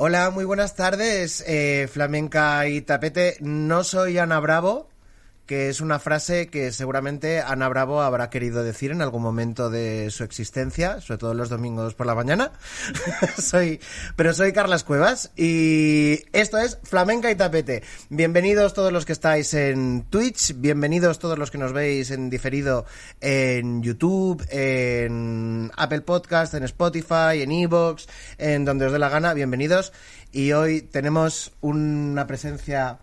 [0.00, 3.36] Hola, muy buenas tardes, eh, flamenca y tapete.
[3.40, 4.88] No soy Ana Bravo,
[5.48, 10.10] que es una frase que seguramente Ana Bravo habrá querido decir en algún momento de
[10.10, 12.52] su existencia, sobre todo los domingos por la mañana.
[13.38, 13.80] soy,
[14.14, 17.82] pero soy Carlas Cuevas y esto es Flamenca y Tapete.
[18.10, 22.84] Bienvenidos todos los que estáis en Twitch, bienvenidos todos los que nos veis en diferido
[23.22, 29.32] en YouTube, en Apple Podcast, en Spotify, en Evox, en donde os dé la gana,
[29.32, 29.94] bienvenidos.
[30.30, 32.98] Y hoy tenemos una presencia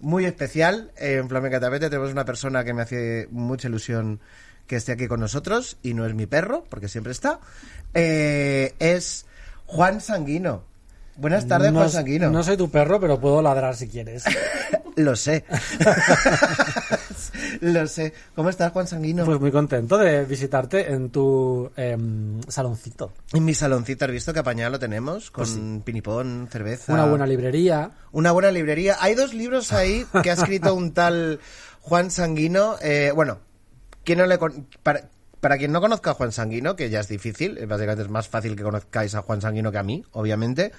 [0.00, 1.88] muy especial en Flamenca Tapete.
[1.90, 4.20] Tenemos una persona que me hace mucha ilusión
[4.66, 7.40] que esté aquí con nosotros y no es mi perro, porque siempre está.
[7.94, 9.26] Eh, es
[9.66, 10.64] Juan Sanguino.
[11.16, 12.30] Buenas tardes, no, Juan Sanguino.
[12.30, 14.24] No soy tu perro, pero puedo ladrar si quieres.
[14.96, 15.44] Lo sé.
[17.60, 18.12] Lo sé.
[18.34, 19.24] ¿Cómo estás, Juan Sanguino?
[19.24, 23.12] Pues muy contento de visitarte en tu em, saloncito.
[23.32, 25.30] En mi saloncito, ¿has visto que apañado lo tenemos?
[25.30, 26.86] Con pinipón, cerveza.
[26.86, 27.90] Pues Una buena librería.
[28.12, 28.96] Una buena librería.
[29.00, 31.40] Hay dos libros ahí que ha escrito un tal
[31.80, 32.76] Juan Sanguino.
[32.82, 33.38] Eh, bueno,
[34.04, 35.08] ¿quién no le con- para,
[35.40, 38.28] para quien no conozca a Juan Sanguino, que ya es difícil, eh, básicamente es más
[38.28, 40.72] fácil que conozcáis a Juan Sanguino que a mí, obviamente.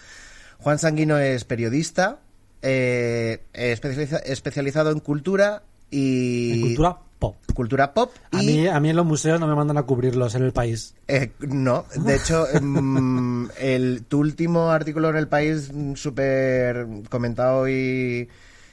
[0.59, 2.19] Juan Sanguino es periodista,
[2.61, 6.53] eh, especializa- especializado en cultura y...
[6.53, 7.35] En cultura pop.
[7.53, 8.11] cultura pop.
[8.31, 10.53] A y- mí, a mí en los museos no me mandan a cubrirlos en el
[10.53, 10.95] país.
[11.07, 17.69] Eh, no, de hecho, em, el, tu último artículo en el país mm, súper comentado
[17.69, 18.27] y,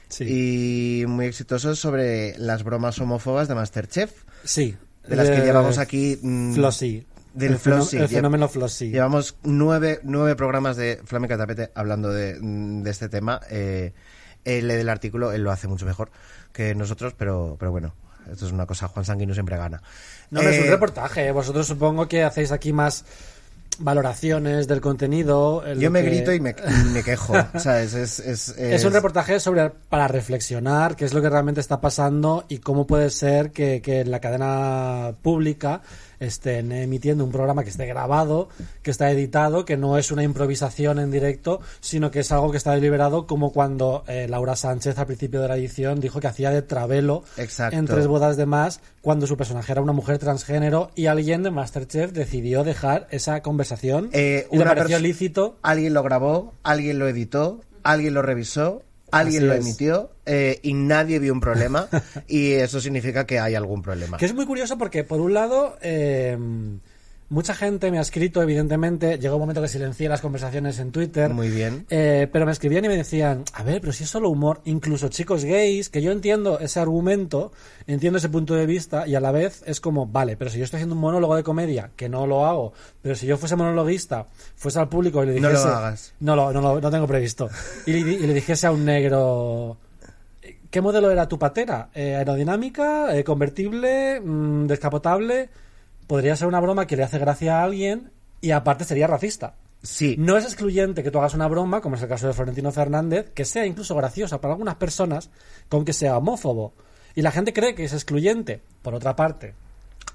[0.07, 1.01] Sí.
[1.03, 4.11] y muy exitoso sobre las bromas homófobas de Masterchef,
[4.43, 4.75] Sí.
[5.07, 6.17] de las que llevamos aquí...
[6.21, 7.05] mm, Flossy.
[7.35, 7.97] Del el, Flossy.
[7.97, 8.89] el fenómeno Flossy.
[8.89, 13.39] Llevamos nueve, nueve programas de Flamenca Tapete hablando de, mm, de este tema.
[13.51, 13.93] Eh,
[14.45, 16.09] él del artículo, él lo hace mucho mejor
[16.53, 17.93] que nosotros, pero, pero bueno,
[18.31, 19.81] esto es una cosa, Juan Sanguino siempre gana.
[20.31, 21.27] No, es un reportaje.
[21.27, 21.31] ¿eh?
[21.31, 23.05] Vosotros supongo que hacéis aquí más
[23.79, 25.65] valoraciones del contenido.
[25.65, 26.55] en Yo me que- grito y me,
[26.91, 27.33] me quejo.
[27.53, 32.45] Es, es, Es un reportaje sobre para reflexionar qué es lo que realmente está pasando
[32.49, 35.81] y cómo puede ser que, que en la cadena pública
[36.19, 38.49] estén emitiendo un programa que esté grabado,
[38.81, 42.57] que está editado, que no es una improvisación en directo, sino que es algo que
[42.57, 46.51] está deliberado, como cuando eh, Laura Sánchez al principio de la edición dijo que hacía
[46.51, 47.77] de travelo Exacto.
[47.77, 51.51] en tres bodas de más cuando su personaje era una mujer transgénero y alguien de
[51.51, 57.07] Masterchef decidió dejar esa conversación Eh, y le pareció lícito Alguien lo grabó, alguien lo
[57.07, 59.65] editó, alguien lo revisó, alguien Así lo es.
[59.65, 61.87] emitió eh, y nadie vio un problema
[62.27, 64.17] y eso significa que hay algún problema.
[64.17, 66.37] Que es muy curioso porque, por un lado, eh,
[67.29, 71.31] mucha gente me ha escrito, evidentemente, llegó un momento que silencié las conversaciones en Twitter.
[71.33, 71.85] Muy bien.
[71.89, 75.09] Eh, pero me escribían y me decían, a ver, pero si es solo humor, incluso
[75.09, 77.51] chicos gays, que yo entiendo ese argumento,
[77.87, 80.63] entiendo ese punto de vista, y a la vez es como, vale, pero si yo
[80.63, 84.25] estoy haciendo un monólogo de comedia, que no lo hago, pero si yo fuese monologuista,
[84.55, 85.67] fuese al público y le No dijese...
[85.67, 86.13] lo hagas.
[86.19, 87.49] No lo, no lo- no tengo previsto.
[87.85, 89.77] Y le, y le dijese a un negro...
[90.71, 91.89] ¿Qué modelo era tu patera?
[91.95, 93.15] Eh, ¿Aerodinámica?
[93.17, 94.19] eh, ¿Convertible?
[94.21, 95.49] mm, ¿Descapotable?
[96.09, 98.09] Podría ser una broma que le hace gracia a alguien
[98.41, 99.53] y aparte sería racista.
[99.83, 102.71] Sí, No es excluyente que tú hagas una broma, como es el caso de Florentino
[102.71, 105.29] Fernández, que sea incluso graciosa para algunas personas,
[105.69, 106.73] con que sea homófobo.
[107.13, 108.59] Y la gente cree que es excluyente.
[108.81, 109.53] Por otra parte,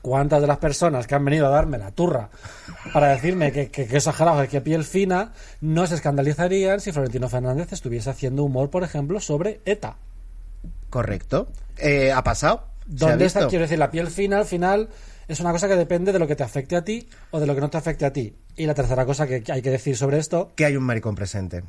[0.03, 2.29] ¿cuántas de las personas que han venido a darme la turra
[2.93, 7.73] para decirme que, que, que exagerado, que piel fina, no se escandalizarían si Florentino Fernández
[7.73, 9.97] estuviese haciendo humor, por ejemplo, sobre ETA?
[10.91, 11.47] correcto.
[11.79, 12.65] Eh, ¿Ha pasado?
[12.97, 13.47] ¿Se ha ¿Dónde está?
[13.47, 14.89] Quiero decir, la piel fina al final
[15.29, 17.55] es una cosa que depende de lo que te afecte a ti o de lo
[17.55, 18.35] que no te afecte a ti.
[18.57, 21.65] Y la tercera cosa que hay que decir sobre esto Que hay un maricón presente.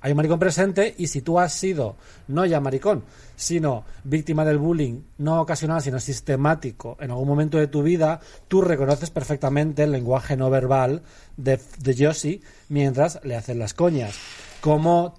[0.00, 1.96] hay un maricón presente y si tú has sido
[2.28, 3.04] no ya maricón,
[3.36, 8.60] sino víctima del bullying no ocasional, sino sistemático en algún momento de tu vida, tú
[8.60, 11.02] reconoces perfectamente el lenguaje no verbal
[11.36, 14.14] de, de mientras le hacen las coñas.
[14.60, 15.14] Como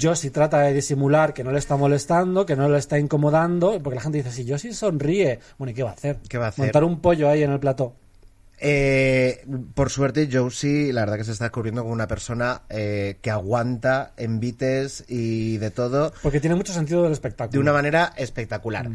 [0.00, 3.96] Josie trata de disimular que no le está molestando, que no le está incomodando, porque
[3.96, 6.18] la gente dice, si Josie sonríe, bueno, ¿y qué va a hacer?
[6.28, 6.66] ¿Qué va a hacer?
[6.66, 7.94] Montar un pollo ahí en el plató.
[8.60, 9.44] Eh,
[9.74, 14.12] por suerte, Josie, la verdad que se está descubriendo como una persona eh, que aguanta
[14.16, 17.52] envites y de todo Porque tiene mucho sentido del espectáculo.
[17.52, 18.90] de una manera espectacular.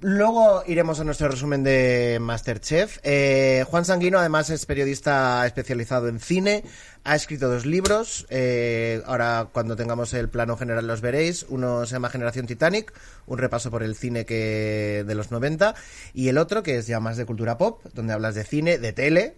[0.00, 2.98] Luego iremos a nuestro resumen de Masterchef.
[3.02, 6.64] Eh, Juan Sanguino, además, es periodista especializado en cine.
[7.04, 8.26] Ha escrito dos libros.
[8.28, 11.46] eh, ahora, cuando tengamos el plano general, los veréis.
[11.48, 12.92] Uno se llama Generación Titanic,
[13.26, 15.74] un repaso por el cine de los 90.
[16.12, 18.92] Y el otro, que es ya más de cultura pop, donde hablas de cine, de
[18.92, 19.36] tele,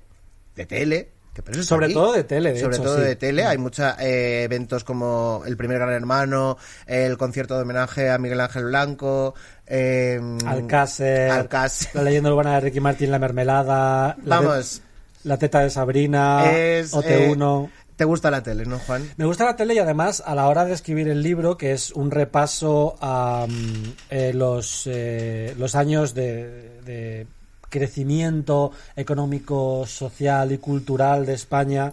[0.56, 1.17] de tele.
[1.42, 1.94] Que Sobre aquí.
[1.94, 3.02] todo de tele, de Sobre hecho, todo sí.
[3.04, 3.44] de tele.
[3.44, 6.56] Hay muchos eventos como el primer Gran Hermano,
[6.86, 9.34] el concierto de homenaje a Miguel Ángel Blanco.
[9.66, 11.90] Eh, Alcácer, Alcácer.
[11.94, 14.80] la leyenda urbana de Ricky Martin, La Mermelada, la, Vamos.
[15.22, 17.66] te- la teta de Sabrina, Es, OT1.
[17.66, 19.10] eh, ¿Te gusta la tele, no, Juan?
[19.16, 21.90] Me gusta la tele y además a la hora de escribir el libro, que es
[21.90, 27.26] un repaso a mm, eh, los, eh, los años de, de
[27.68, 31.92] crecimiento económico, social y cultural de España,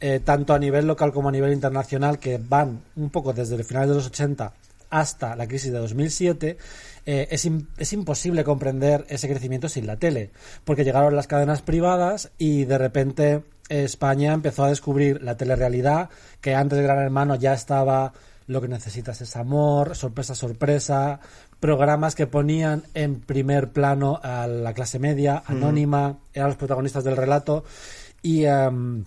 [0.00, 3.64] eh, tanto a nivel local como a nivel internacional, que van un poco desde el
[3.64, 4.52] final de los 80
[4.90, 6.56] hasta la crisis de 2007,
[7.04, 7.48] eh, es,
[7.78, 10.30] es imposible comprender ese crecimiento sin la tele,
[10.64, 16.10] porque llegaron las cadenas privadas y de repente España empezó a descubrir la telerealidad,
[16.40, 18.12] que antes de Gran Hermano ya estaba
[18.48, 21.20] Lo que necesitas es amor, sorpresa, sorpresa,
[21.60, 27.16] programas que ponían en primer plano a la clase media, anónima, eran los protagonistas del
[27.16, 27.64] relato
[28.20, 28.44] y...
[28.44, 29.04] em,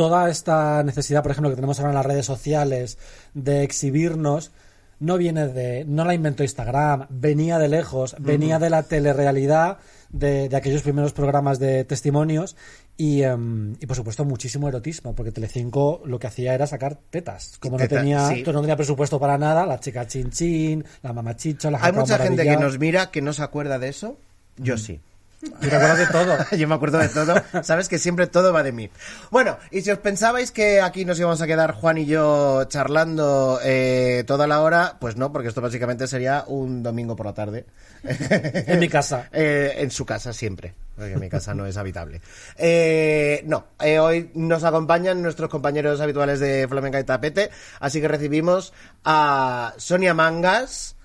[0.00, 2.96] toda esta necesidad, por ejemplo, que tenemos ahora en las redes sociales
[3.34, 4.50] de exhibirnos,
[4.98, 9.76] no viene de, no la inventó Instagram, venía de lejos, venía de la telerrealidad
[10.08, 12.56] de, de aquellos primeros programas de testimonios
[13.00, 17.56] y, em, y por supuesto muchísimo erotismo, porque Telecinco lo que hacía era sacar tetas,
[17.58, 18.42] como no tenía, sí.
[18.44, 22.44] no tenía presupuesto para nada, la chica chin chin, la mamachicho, la Hay mucha gente
[22.44, 24.18] que nos mira que no se acuerda de eso.
[24.58, 25.00] Yo sí.
[25.40, 26.36] ¿Te acuerdas de todo?
[26.56, 27.34] Yo me acuerdo de todo.
[27.62, 28.90] Sabes que siempre todo va de mí.
[29.30, 33.58] Bueno, y si os pensabais que aquí nos íbamos a quedar Juan y yo charlando
[33.62, 37.64] eh, toda la hora, pues no, porque esto básicamente sería un domingo por la tarde.
[38.04, 39.28] En mi casa.
[39.32, 42.20] Eh, en su casa siempre, porque mi casa no es habitable.
[42.56, 48.08] Eh, no, eh, hoy nos acompañan nuestros compañeros habituales de Flamenca y Tapete, así que
[48.08, 48.72] recibimos
[49.04, 50.96] a Sonia Mangas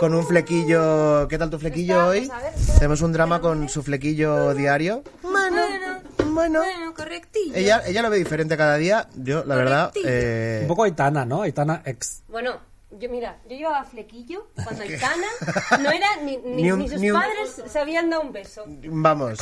[0.00, 1.26] con un flequillo.
[1.28, 2.18] ¿Qué tal tu flequillo Está- hoy?
[2.26, 5.02] pues, a ver, Tenemos un drama con su flequillo diario.
[5.22, 6.34] Bueno, bueno.
[6.34, 7.54] Bueno, correctillo.
[7.54, 9.08] Ella, ella lo ve diferente cada día.
[9.14, 9.92] Yo, la verdad.
[10.04, 11.42] Eh, Un poco Aitana, ¿no?
[11.42, 12.22] Aitana ex.
[12.28, 12.58] Bueno,
[12.90, 15.26] yo mira, yo llevaba flequillo cuando Aitana
[15.80, 18.32] no era ni, ni, Ni un- ni sus ni un- padres se habían dado un
[18.32, 18.64] beso.
[18.66, 19.38] Vamos.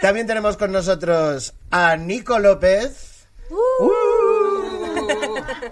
[0.00, 3.26] También tenemos con nosotros a Nico López.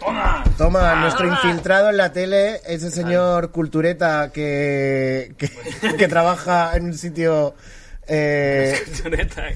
[0.01, 0.45] Toma.
[0.59, 5.51] Toma, nuestro infiltrado en la tele, ese señor cultureta que, que,
[5.97, 7.55] que trabaja en un sitio...
[8.07, 8.75] eh.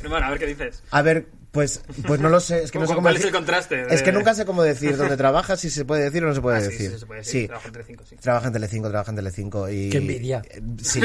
[0.09, 0.83] Bueno, a ver qué dices.
[0.91, 3.29] a ver, pues, pues no lo sé, es que no sé ¿Cómo- cuál es decir-
[3.35, 6.23] el contraste de- Es que nunca sé cómo decir dónde trabaja, si se puede decir
[6.23, 6.91] o no se puede Ah, sí, decir.
[6.93, 7.47] sí, se puede decir.
[7.49, 8.17] Trabaja en Telecinco, sí.
[8.17, 9.89] Trabaja en Telecinco, trabaja en Telecinco y...
[9.91, 10.43] Qué envidia.
[10.51, 11.01] Eh, Sí,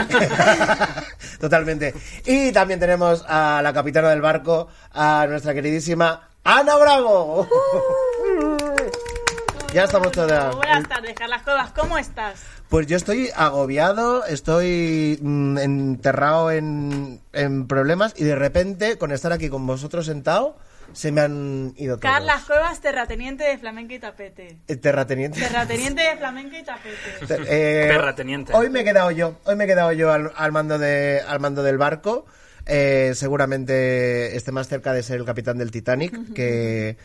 [1.39, 1.94] totalmente.
[2.25, 7.47] Y también tenemos a la capitana del barco, a nuestra queridísima Ana Bravo.
[9.73, 10.56] Ya estamos todas.
[10.56, 12.41] Buenas tardes, Carlas Cuevas, ¿cómo estás?
[12.69, 19.31] Pues yo estoy agobiado, estoy mm, enterrado en, en problemas y de repente, con estar
[19.31, 20.57] aquí con vosotros sentado,
[20.94, 22.13] se me han ido todos.
[22.13, 24.57] Carlas Cuevas, terrateniente de Flamenca y Tapete.
[24.68, 25.39] Eh, Terrateniente.
[25.39, 26.97] Terrateniente de Flamenca y Tapete.
[27.47, 28.53] Eh, Terrateniente.
[28.53, 31.39] Hoy me he quedado yo, hoy me he quedado yo al, al mando de al
[31.39, 32.25] mando del barco.
[32.66, 36.95] Eh, seguramente esté más cerca de ser el capitán del Titanic que,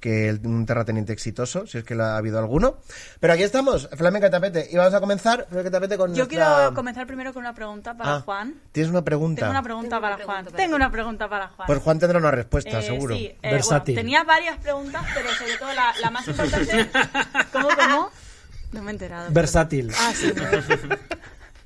[0.00, 2.76] que el- un terrateniente exitoso, si es que lo ha habido alguno.
[3.18, 4.68] Pero aquí estamos, Flamenca y Tapete.
[4.70, 7.96] Y vamos a comenzar, Flamenca Tapete, con Yo nuestra- quiero comenzar primero con una pregunta
[7.96, 8.54] para Ah, Juan.
[8.72, 9.40] ¿Tienes una pregunta?
[9.40, 10.44] Tengo una pregunta Tengo una para pregunta Juan.
[10.44, 11.66] para Tengo una pregunta para Juan.
[11.66, 13.14] Pues Juan tendrá una respuesta, Eh, seguro.
[13.16, 13.94] Sí, eh, Versátil.
[13.94, 16.90] bueno, tenía varias preguntas, pero sobre todo la, la más importante.
[17.52, 18.10] ¿Cómo, cómo?
[18.72, 19.30] No me he enterado.
[19.32, 19.92] Versátil.
[19.98, 20.32] Ah, sí.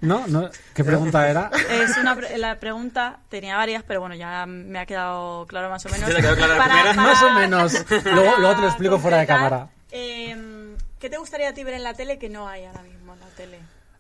[0.01, 0.27] ¿No?
[0.29, 0.49] ¿No?
[0.75, 1.51] ¿Qué pregunta era?
[1.71, 5.85] Es una pre- la pregunta tenía varias, pero bueno, ya me ha quedado claro más
[5.87, 6.09] o menos.
[6.09, 6.93] ¿Ya te ha quedado clara la primera?
[6.95, 7.85] Más o menos.
[8.05, 9.69] Luego- luego te lo explico fuera de cámara.
[9.91, 13.15] eh, ¿Qué te gustaría a ti ver en la tele que no hay ahora mismo
[13.15, 13.59] en la tele?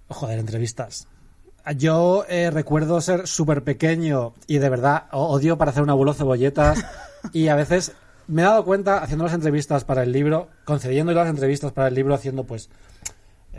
[0.09, 1.07] Joder, entrevistas.
[1.77, 6.85] Yo eh, recuerdo ser súper pequeño y de verdad odio para hacer un abuelo cebolletas
[7.33, 7.93] y a veces
[8.27, 11.95] me he dado cuenta haciendo las entrevistas para el libro, concediendo las entrevistas para el
[11.95, 12.71] libro, haciendo pues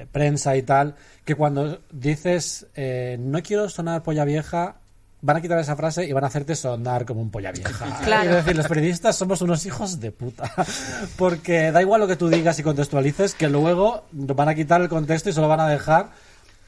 [0.06, 4.76] prensa y tal, que cuando dices eh, no quiero sonar polla vieja,
[5.24, 8.00] van a quitar esa frase y van a hacerte sonar como un polla vieja.
[8.04, 8.30] Claro.
[8.32, 10.52] Es decir, los periodistas somos unos hijos de puta.
[11.18, 14.90] Porque da igual lo que tú digas y contextualices, que luego van a quitar el
[14.90, 16.10] contexto y solo van a dejar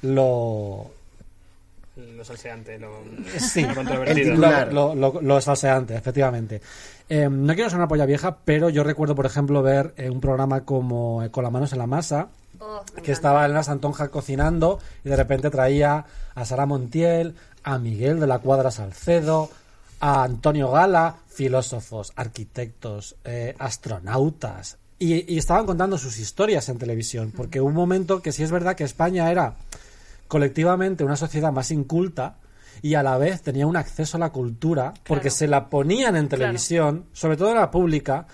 [0.03, 0.91] lo,
[1.95, 2.89] Lo salseante, lo,
[3.39, 4.29] Sí, lo El controvertido.
[4.31, 4.73] titular.
[4.73, 6.61] lo, lo, lo- lo salseante, efectivamente.
[7.09, 10.21] Eh, no quiero ser una polla vieja, pero yo recuerdo, por ejemplo, ver eh, un
[10.21, 12.27] programa como eh, Con las manos en la masa,
[12.65, 18.21] Oh, que estaba Elena Santonja cocinando y de repente traía a Sara Montiel, a Miguel
[18.21, 19.49] de la Cuadra Salcedo,
[19.99, 24.77] a Antonio Gala, filósofos, arquitectos, eh, astronautas.
[24.97, 28.51] Y, y estaban contando sus historias en televisión, porque hubo un momento que sí es
[28.51, 29.55] verdad que España era
[30.29, 32.37] colectivamente una sociedad más inculta
[32.81, 36.29] y a la vez tenía un acceso a la cultura, porque se la ponían en
[36.29, 38.25] televisión, sobre todo en la pública,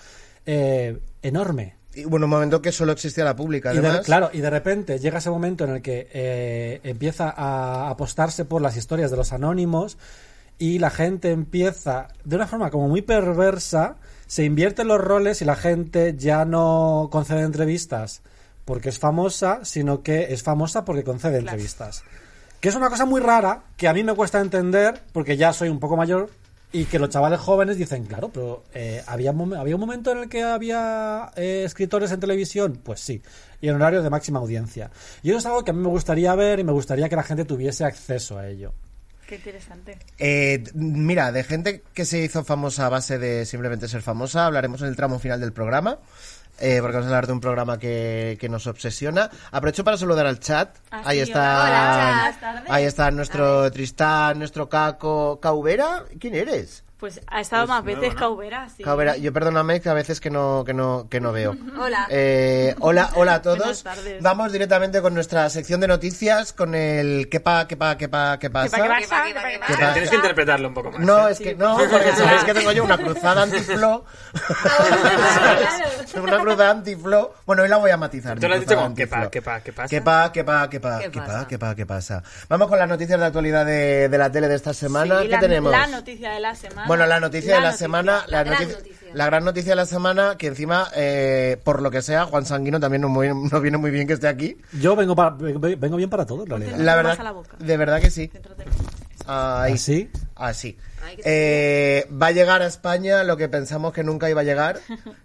[0.46, 1.79] eh, enorme.
[1.94, 4.06] Y bueno, un momento que solo existía la pública, Y de- además.
[4.06, 8.62] claro, y de repente llega ese momento en el que eh, empieza a apostarse por
[8.62, 9.98] las historias de los anónimos
[10.58, 13.96] y la gente empieza, de una forma como muy perversa,
[14.28, 18.22] se invierten los roles y la gente ya no concede entrevistas
[18.64, 22.04] porque es famosa, sino que es famosa porque concede entrevistas.
[22.60, 25.70] Que es una cosa muy rara, que a mí me cuesta entender, porque ya soy
[25.70, 26.30] un poco mayor,
[26.72, 30.28] y que los chavales jóvenes dicen, claro, pero eh, ¿había, ¿había un momento en el
[30.28, 32.80] que había eh, escritores en televisión?
[32.82, 33.22] Pues sí,
[33.60, 34.90] y en horario de máxima audiencia.
[35.22, 37.24] Y eso es algo que a mí me gustaría ver y me gustaría que la
[37.24, 38.72] gente tuviese acceso a ello.
[39.26, 39.96] Qué interesante.
[40.18, 44.82] Eh, mira, de gente que se hizo famosa a base de simplemente ser famosa, hablaremos
[44.82, 45.98] en el tramo final del programa.
[46.60, 49.30] Eh, porque vamos a hablar de un programa que, que nos obsesiona.
[49.50, 50.76] Aprovecho para saludar al chat.
[50.90, 51.64] Ah, ahí está.
[51.64, 52.70] hola, tardes.
[52.70, 55.40] Ahí está nuestro Tristán, nuestro Caco.
[55.40, 56.04] ¿Caubera?
[56.18, 56.84] ¿Quién eres?
[57.00, 58.82] Pues ha estado más veces Caubera, sí.
[58.84, 61.56] Caubera, yo perdóname que a veces que no, que no, que no veo.
[61.80, 62.06] Hola.
[62.10, 63.82] Eh, hola, hola a Buenas todos.
[63.82, 64.22] tardes.
[64.22, 68.38] Vamos directamente con nuestra sección de noticias, con el qué pa, qué pa, qué pa,
[68.38, 68.76] qué pasa.
[68.76, 69.24] ¿Qué pasa?
[69.24, 69.92] ¿Qué pasa?
[69.94, 71.00] Tienes que interpretarlo un poco más.
[71.00, 74.04] No, es que no, porque sabéis que tengo yo una cruzada antiflow.
[76.22, 77.30] una cruzada antiflow.
[77.46, 78.38] Bueno, hoy la voy a matizar.
[78.38, 79.88] Tú lo has dicho como, ¿qué pa, qué pa, qué pasa?
[79.88, 81.48] ¿Qué pa, qué pa, qué pa, ¿Qué pa, pasa?
[81.48, 82.22] qué pa, qué pasa?
[82.48, 85.20] Vamos con las noticias de actualidad de, de la tele de esta semana.
[85.20, 85.72] Sí, ¿Qué la, tenemos?
[85.72, 86.89] La noticia de la semana.
[86.90, 87.86] Bueno, la noticia de la noticia.
[87.86, 89.08] semana, la, La gran noticia- noticia.
[89.14, 92.80] la gran noticia de la semana, que encima, eh, por lo que sea, Juan Sanguino
[92.80, 94.56] también no, muy- no viene muy bien que esté aquí.
[94.72, 96.76] Yo vengo, para, vengo bien para todo, en realidad.
[96.78, 97.18] La verdad,
[97.58, 98.30] de verdad que sí.
[99.26, 99.74] Ahí.
[99.74, 100.10] ¿Así?
[100.34, 100.76] Así.
[101.16, 104.80] Que Eh, va a llegar a España lo que pensamos que nunca iba a llegar,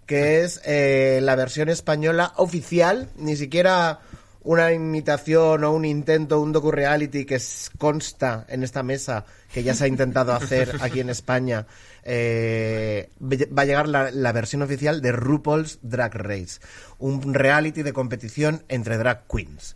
[0.06, 4.00] que es eh, la versión española oficial, ni siquiera
[4.46, 7.42] una imitación o un intento, un docu-reality que
[7.78, 11.66] consta en esta mesa, que ya se ha intentado hacer aquí en España.
[12.04, 16.60] Eh, va a llegar la, la versión oficial de RuPaul's Drag Race,
[17.00, 19.76] un reality de competición entre drag queens.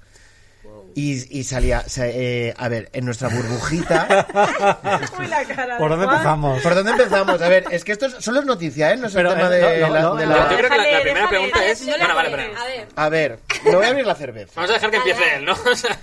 [0.95, 4.27] Y, y salía, se- eh, a ver, en nuestra burbujita,
[5.19, 6.61] Uy, la cara ¿Por de dónde empezamos?
[6.61, 7.41] ¿Por dónde empezamos?
[7.41, 8.97] A ver, es que esto es- solo es noticia, ¿eh?
[8.97, 10.31] No es Pero, el tema eh, de, no, la, no, de no.
[10.35, 11.81] la- Yo creo que la, la Déjale, primera déjale, pregunta déjale, es...
[11.81, 12.43] no le Bueno, vale, pero...
[12.59, 14.51] A ver, A ver, me voy a abrir la cerveza.
[14.55, 15.53] Vamos a dejar que empiece él, ¿no?
[15.53, 15.99] O sea,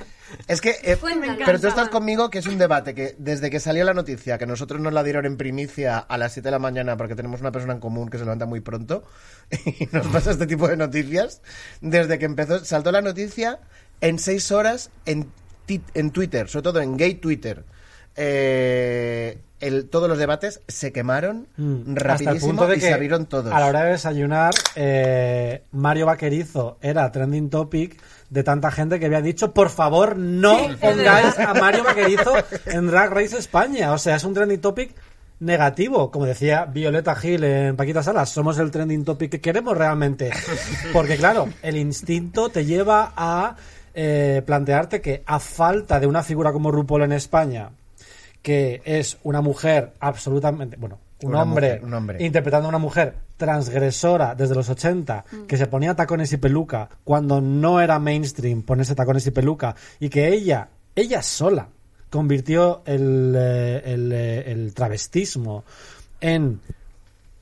[0.48, 0.76] Es que...
[0.82, 1.38] eh, Cuéntanos.
[1.44, 4.46] pero tú estás conmigo que es un debate que desde que salió la noticia, que
[4.46, 7.52] nosotros nos la dieron en primicia a las 7 de la mañana porque tenemos una
[7.52, 9.04] persona en común que se levanta muy pronto
[9.66, 11.40] y nos pasa este tipo de noticias,
[11.80, 13.60] desde que empezó, saltó la noticia
[14.00, 15.30] en 6 horas en,
[15.94, 17.64] en Twitter, sobre todo en gay Twitter.
[18.18, 22.86] Eh, el- todos los debates se quemaron Mm, Hasta el rapidísimo punto de y que
[22.86, 23.52] se abrieron todos.
[23.52, 27.98] a la hora de desayunar eh, Mario Vaquerizo era trending topic
[28.28, 32.34] de tanta gente que había dicho por favor no pongáis a Mario Vaquerizo
[32.66, 34.94] en Drag Race España o sea es un trending topic
[35.38, 36.10] negativo.
[36.10, 40.30] Como decía Violeta Gil en Paquita Salas somos el trending topic que queremos realmente.
[40.94, 43.56] Porque claro el instinto te lleva a
[43.96, 47.70] eh, plantearte que a falta de una figura como RuPaul en España
[48.42, 52.24] que es una mujer absolutamente, bueno, un hombre, mujer, un hombre.
[52.24, 57.40] interpretando a una mujer transgresora desde los 80, que se ponía tacones y peluca cuando
[57.40, 61.70] no era mainstream ponerse tacones y peluca, y que ella, ella sola,
[62.08, 65.64] convirtió el, eh, el, eh, el travestismo
[66.20, 66.60] en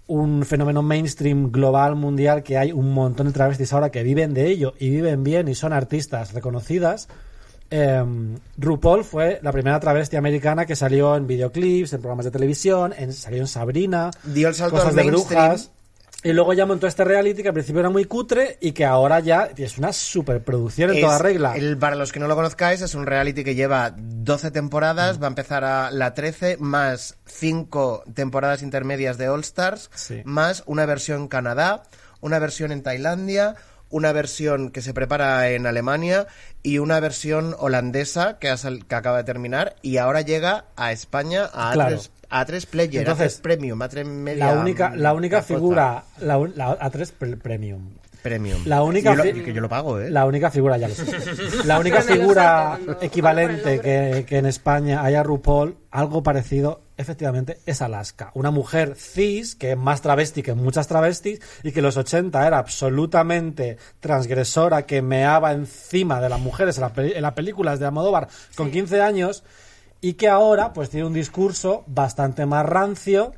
[0.07, 4.49] un fenómeno mainstream global mundial que hay un montón de travestis ahora que viven de
[4.49, 7.09] ello y viven bien y son artistas reconocidas.
[7.71, 8.05] Eh,
[8.59, 13.13] RuPaul fue la primera travesti americana que salió en videoclips, en programas de televisión, en,
[13.13, 15.71] salió en Sabrina, Dio el salto cosas al de brujas.
[16.25, 19.21] Y luego ya montó este reality que al principio era muy cutre y que ahora
[19.21, 21.55] ya es una superproducción en Es toda regla.
[21.55, 24.53] el- para los que no lo conozcáis, es un reality que lleva 12 Mm.
[24.53, 30.23] temporadas, va a empezar a la 13, más 5 temporadas intermedias de All Stars, Sí.
[30.25, 31.83] más una versión en Canadá,
[32.23, 33.57] una versión en Tailandia,
[33.91, 36.27] una versión que se prepara en Alemania
[36.63, 38.53] y una versión holandesa que,
[38.89, 42.01] que acaba de terminar y ahora llega a España a Claro.
[42.31, 44.53] A3, A3 Player, Entonces, A3 Premium, A3 Media.
[44.53, 45.55] La única, la única cosa.
[45.55, 47.91] figura, la, A3 pre- Premium.
[48.23, 48.63] Premium.
[48.65, 50.11] La única Yo lo- que yo lo pago, ¿eh?
[50.11, 51.05] La única figura, ya lo sé.
[51.67, 58.31] La única figura equivalente que, que en España haya RuPaul, algo parecido, efectivamente es Alaska.
[58.33, 62.47] Una mujer cis, que es más travesti que muchas travestis, y que en los 80
[62.47, 67.79] era absolutamente transgresora, que meaba encima de las mujeres en, la peli- en las películas
[67.79, 69.45] de Almodóvar con 15 años,
[70.05, 73.33] y que ahora pues tiene un discurso bastante más rancio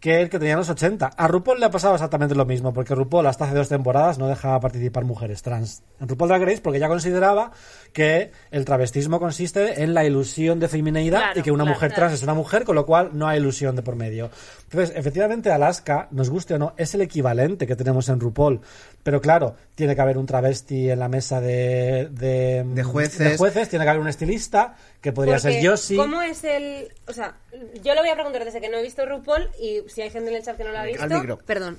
[0.00, 1.06] que el que tenía en los 80.
[1.06, 4.26] A RuPaul le ha pasado exactamente lo mismo, porque RuPaul hasta hace dos temporadas no
[4.26, 7.52] dejaba participar mujeres trans en RuPaul Drag Race porque ya consideraba
[7.92, 11.90] que el travestismo consiste en la ilusión de femineidad Claro, y que una claro, mujer
[11.90, 12.00] claro.
[12.00, 14.30] trans es una mujer, con lo cual no hay ilusión de por medio.
[14.70, 18.60] Entonces, efectivamente, Alaska, nos guste o no, es el equivalente que tenemos en RuPaul.
[19.02, 23.18] Pero claro, tiene que haber un travesti en la mesa de, de, De jueces.
[23.18, 25.96] de jueces, tiene que haber un estilista, que podría Porque, ser Yossi.
[25.96, 26.92] ¿Cómo es el...?
[27.06, 27.34] O sea,
[27.82, 30.28] yo lo voy a preguntar desde que no he visto RuPaul y si hay gente
[30.30, 31.02] en el chat que no lo ha visto...
[31.02, 31.38] Al micro.
[31.38, 31.78] Perdón.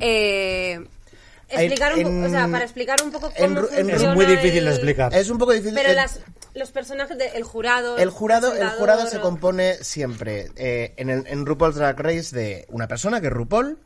[0.00, 0.84] Eh,
[1.48, 4.14] explicar un En- poco, o sea, para explicar un poco cómo en Ru- Es funciona
[4.14, 5.14] muy difícil de explicar.
[5.14, 5.74] Es un poco difícil.
[5.74, 6.20] Pero las,
[6.54, 7.98] los personajes del jurado...
[7.98, 12.66] El jurado, el jurado se compone siempre eh, en, el, en RuPaul's Drag Race de
[12.68, 13.78] una persona que es RuPaul,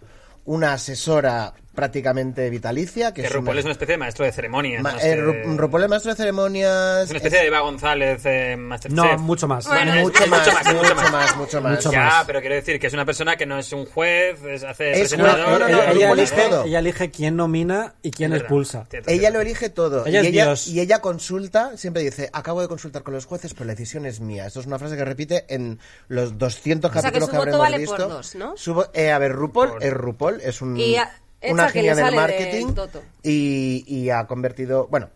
[0.44, 4.32] una asesora prácticamente vitalicia, que, Que es RuPaul una- es una especie de maestro de
[4.32, 4.82] ceremonias.
[4.82, 7.04] Ma- eh, que- Ru- RuPaul es maestro de ceremonias.
[7.04, 8.96] Es una especie de Eva González eh, Masterchef.
[8.96, 9.66] No, mucho más.
[9.68, 11.72] Bueno, mucho, es más, mucho más, mucho más, mucho más.
[11.76, 12.24] Mucho ya, más.
[12.26, 14.98] pero quiero decir que es una persona que no es un juez, es, hace Es
[14.98, 16.64] presentador, una- no, no, ella, no, ella RuPaul elige, todo.
[16.64, 18.86] ella elige quién nomina y quién verdad, expulsa.
[18.90, 19.36] cierto, Ella cierto.
[19.38, 20.06] lo elige todo.
[20.06, 20.66] Ella y, es ella, Dios.
[20.68, 24.20] y ella consulta, siempre dice, acabo de consultar con los jueces, pero la decisión es
[24.20, 24.46] mía.
[24.46, 27.48] Esto es una frase que repite en los 200 sea, que capítulos su que, voto
[27.48, 27.96] habremos vale visto.
[27.96, 28.56] por dos, ¿no?
[28.56, 31.10] Su vo- eh, a ver, RuPaul Por- es RuPaul, es un, Y a-
[31.42, 32.74] una genia del marketing
[33.22, 34.88] y ha convertido...
[34.88, 35.10] Bueno,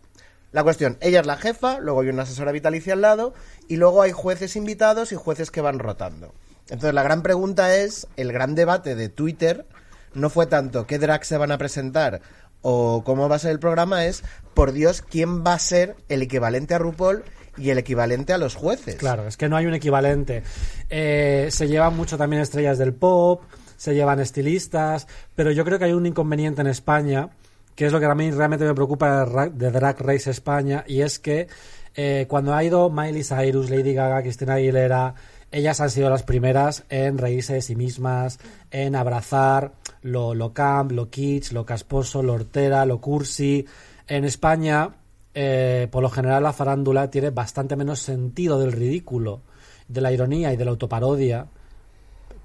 [0.53, 3.33] la cuestión, ella es la jefa, luego hay una asesora vitalicia al lado
[3.67, 6.31] y luego hay jueces invitados y jueces que van rotando.
[6.69, 9.65] Entonces la gran pregunta es, el gran debate de Twitter
[10.13, 12.21] no fue tanto qué drag se van a presentar
[12.61, 16.21] o cómo va a ser el programa, es, por Dios, quién va a ser el
[16.21, 17.23] equivalente a RuPaul
[17.57, 18.95] y el equivalente a los jueces.
[18.95, 20.43] Claro, es que no hay un equivalente.
[20.91, 23.41] Eh, se llevan mucho también estrellas del pop,
[23.83, 27.31] se llevan estilistas, pero yo creo que hay un inconveniente en España,
[27.75, 30.85] que es lo que a mí realmente me preocupa de Ra- de Drag Race España,
[30.87, 31.47] y es que
[31.95, 35.15] eh, cuando ha ido Miley Cyrus, Lady Gaga, Cristina Aguilera,
[35.51, 38.39] ellas han sido las primeras en reírse de sí mismas,
[38.71, 43.65] en abrazar lo, lo camp, lo kitsch, lo casposo, lo hortera, lo cursi.
[44.07, 44.95] En España,
[45.33, 49.41] eh, por lo general, la farándula tiene bastante menos sentido del ridículo,
[49.89, 51.47] de la ironía y de la autoparodia.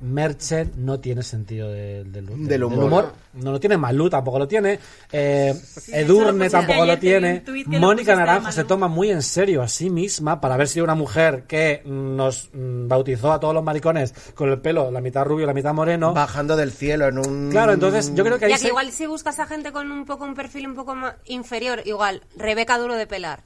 [0.00, 3.12] Merche no tiene sentido de- del, del- Del humor.
[3.34, 3.76] No lo tiene.
[3.76, 4.78] Malú tampoco lo tiene.
[5.12, 5.54] eh,
[5.88, 7.42] Edurne lo tampoco lo tiene.
[7.66, 11.44] Mónica Naranjo se toma muy en serio a sí misma para haber sido una mujer
[11.48, 15.46] que mm, nos mm, bautizó a todos los maricones con el pelo la mitad rubio,
[15.46, 16.12] la mitad moreno.
[16.14, 17.48] Bajando del cielo en un...
[17.50, 20.04] Claro, entonces yo creo que ahí Ya que igual si buscas a gente con un
[20.04, 23.42] poco un perfil un poco más inferior, igual, Rebeca Duro de pelar.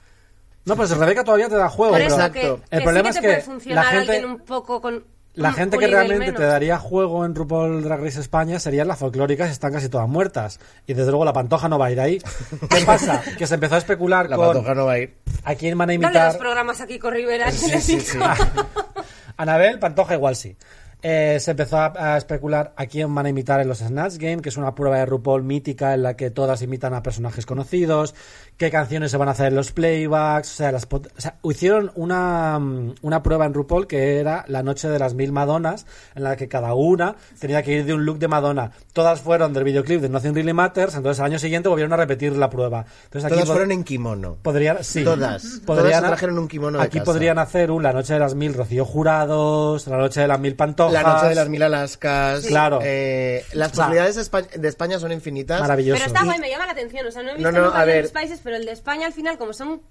[0.65, 1.93] No, pues Rebeca todavía te da juego.
[1.95, 4.13] Por pero- que, que El problema sí es que te que puede funcionar la gente-
[4.13, 8.01] alguien un poco con La un- gente que realmente te daría juego en RuPaul Drag
[8.03, 10.61] Race España serían las folclóricas, están casi todas muertas.
[10.87, 12.19] Y desde luego la pantoja no va a ir ahí.
[12.69, 13.23] ¿Qué pasa?
[13.39, 15.15] Que se empezó a especular La con patoja no va a ir.
[15.45, 16.27] a quién van a Dale imitar.
[16.29, 17.51] los programas aquí con Rivera.
[17.51, 18.19] Sí, sí, sí.
[19.37, 20.57] Anabel, Pantoja igual sí.
[21.03, 24.41] Eh, se empezó a, a especular a quién van a imitar en los Snatch Game,
[24.41, 28.15] que es una prueba de RuPaul mítica en la que todas imitan a personajes conocidos,
[28.57, 31.91] qué canciones se van a hacer en los playbacks, o sea, las o sea, hicieron
[31.97, 36.23] una, mm, una prueba en RuPaul que era la noche de las mil Madonas, en
[36.23, 38.71] la que cada una tenía que ir de un look de Madonna.
[38.93, 42.37] Todas fueron del videoclip de Nothing Really Matters, entonces al año siguiente volvieron a repetir
[42.37, 42.85] la prueba.
[43.05, 44.37] Entonces aquí Todas fueron en kimono.
[44.41, 45.03] Podrían, sí.
[45.03, 45.61] Todas.
[45.67, 47.11] Podrían, Todas se trajeron un kimono de Aquí casa.
[47.13, 50.55] podrían hacer un La Noche de las Mil Rocío Jurados, La Noche de las Mil
[50.55, 50.92] Pantojas.
[50.93, 52.47] La noche de las mil Alaskas.
[52.47, 52.79] Claro.
[52.83, 55.61] Eh, las O sea, posibilidades de Espa- de España son infinitas.
[55.61, 55.99] Maravilloso.
[56.01, 57.07] Pero está guay, me llama la atención.
[57.07, 58.03] O sea, no he No, visto no, nunca a ver.
[58.05, 59.83] los países, pero el de España al final, como son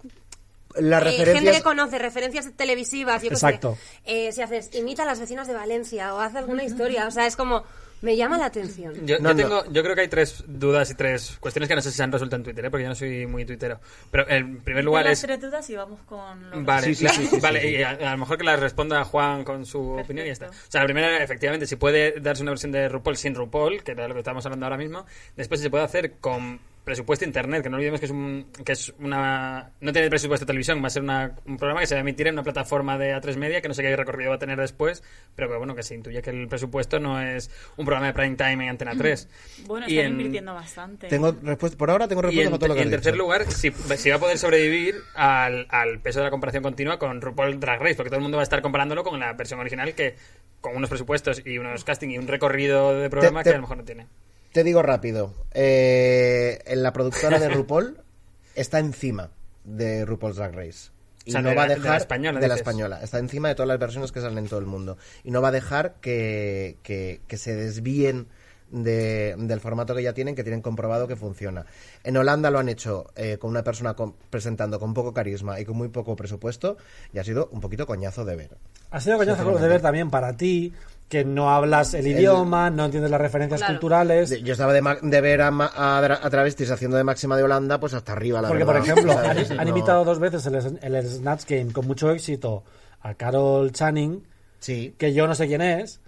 [0.75, 3.77] Las eh, gente que conoce, referencias televisivas, yo sé, Exacto.
[4.05, 7.27] eh, si haces, imita a las vecinas de Valencia o haz alguna historia, o sea,
[7.27, 7.63] es como,
[8.01, 8.93] me llama la atención.
[9.05, 9.35] Yo, No, yo no.
[9.35, 12.03] tengo, yo creo que hay tres dudas y tres cuestiones que no sé si se
[12.03, 12.69] han resuelto en Twitter, ¿eh?
[12.69, 13.79] porque yo no soy muy tuitero.
[14.11, 15.21] Pero en primer lugar las es...
[15.21, 17.67] tres dudas y vamos con lo Vale, Sí, sí, la- sí, sí, vale sí.
[17.69, 20.49] y a, a lo mejor que la responda Juan con su opinión y ya está.
[20.49, 23.91] O sea, la primera, efectivamente, si puede darse una versión de RuPaul sin RuPaul, que
[23.91, 25.05] era lo que estamos hablando ahora mismo.
[25.35, 28.71] Después, si se puede hacer con presupuesto internet, que no olvidemos que es, un, que
[28.71, 29.69] es una...
[29.81, 32.01] No tiene presupuesto de televisión, va a ser una- un programa que se va a
[32.01, 34.59] emitir en una plataforma de A3 Media, que no sé qué recorrido va a tener
[34.59, 35.03] después,
[35.35, 38.35] pero que bueno, que se intuye que el presupuesto no es un programa de prime
[38.35, 39.29] time en Antena 3.
[39.67, 41.07] Bueno, Y están en- invirtiendo bastante.
[41.07, 42.91] Tengo respuesta, por ahora tengo y respuesta en, para todo lo y que en has
[42.91, 43.23] tercer dicho.
[43.23, 47.21] lugar, si, si va a poder sobrevivir al, al peso de la comparación continua con
[47.21, 49.93] RuPaul Drag Race, porque todo el mundo va a estar comparándolo con la versión original
[49.93, 50.15] que
[50.61, 53.61] con unos presupuestos y unos casting y un recorrido de programa te- que a lo
[53.61, 54.07] mejor no tiene.
[54.51, 55.33] Te digo rápido.
[55.53, 57.97] Eh, en la productora de RuPaul
[58.55, 59.29] está encima
[59.63, 60.89] de RuPaul's Drag Race.
[61.23, 62.99] Y O sea, no de va a la- de la dejar española, de la española.
[63.03, 64.97] Está encima de todas las versiones que salen en todo el mundo.
[65.23, 68.27] Y no va a dejar que, que- que se desvíen
[68.71, 71.65] de- del formato que ya tienen, que tienen comprobado que funciona.
[72.03, 75.65] En Holanda lo han hecho eh, con una persona con- presentando con poco carisma y
[75.65, 76.77] con muy poco presupuesto
[77.13, 78.57] y ha sido un poquito coñazo de ver.
[78.89, 80.73] Ha sido coñazo de ver también para ti,
[81.11, 83.73] que no hablas el idioma, no entiendes las referencias Claro.
[83.73, 84.29] culturales.
[84.41, 87.93] Yo estaba de, ver a, ma- a, a travestis haciendo de máxima de Holanda, pues
[87.93, 89.51] hasta arriba, la Porque, por ejemplo, han, ¿Sabes?
[89.51, 92.63] han No- invitado dos veces el, el Snatch Game con mucho éxito
[93.01, 94.23] a Carol Channing,
[94.59, 94.95] Sí.
[94.97, 95.99] que yo no sé quién es,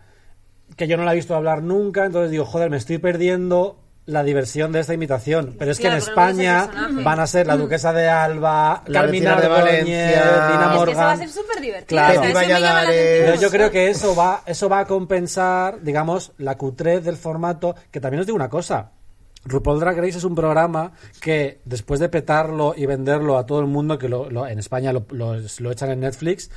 [0.78, 4.24] que yo no la he visto hablar nunca, entonces digo, joder, me estoy perdiendo la
[4.24, 5.56] diversión de esta imitación.
[5.58, 6.70] Pero es que en no España
[7.04, 9.86] van a ser la duquesa de Alba, La Carmina de Valencia.
[9.88, 11.88] Dina Es que Es que eso va a ser súper divertido.
[11.88, 12.20] Claro.
[12.20, 13.22] o sea, Valladares.
[13.26, 17.76] Pero yo creo que eso va, eso va a compensar, digamos, la cutrez del formato.
[17.92, 18.92] Que también os digo una cosa.
[19.46, 23.68] RuPaul Drag Race es un programa que después de petarlo y venderlo a todo el
[23.68, 26.50] mundo, que lo- lo- en España lo, lo- lo echan en Netflix,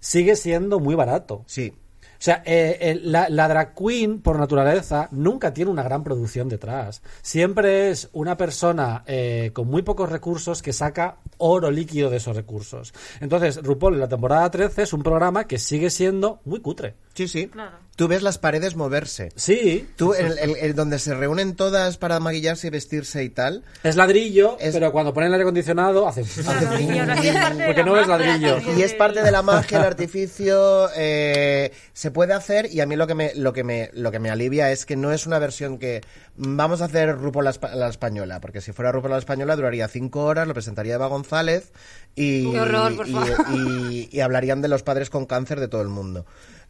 [0.00, 1.44] sigue siendo muy barato.
[1.46, 1.74] Sí.
[2.22, 6.48] O sea, eh, eh, la, la drag queen, por naturaleza, nunca tiene una gran producción
[6.48, 7.02] detrás.
[7.20, 12.36] Siempre es una persona eh, con muy pocos recursos que saca oro líquido de esos
[12.36, 12.94] recursos.
[13.18, 16.94] Entonces, RuPaul en la temporada 13 es un programa que sigue siendo muy cutre.
[17.12, 17.48] Sí, sí.
[17.48, 17.78] Claro.
[17.94, 19.30] Tú ves las paredes moverse.
[19.36, 23.64] Sí, Tú, el, el- el donde se reúnen todas para maquillarse y vestirse y tal,
[23.82, 26.22] es ladrillo, Es- pero cuando ponen el aire acondicionado hace...
[26.22, 28.56] hace Claro, y ahora sí es parte de porque no es ladrillo.
[28.76, 32.96] y es parte de la magia, el artificio, eh, se puede hacer y a mí
[32.96, 35.38] lo que me lo que me lo que me alivia es que no es una
[35.38, 36.00] versión que
[36.36, 40.24] vamos a hacer RuPaul la, la española, porque si fuera RuPaul la española duraría cinco
[40.24, 41.72] horas, lo presentaría Eva González
[42.14, 43.36] y Qué horror, por y- favor.
[43.52, 46.24] y- y hablarían de los padres con cáncer de todo el mundo.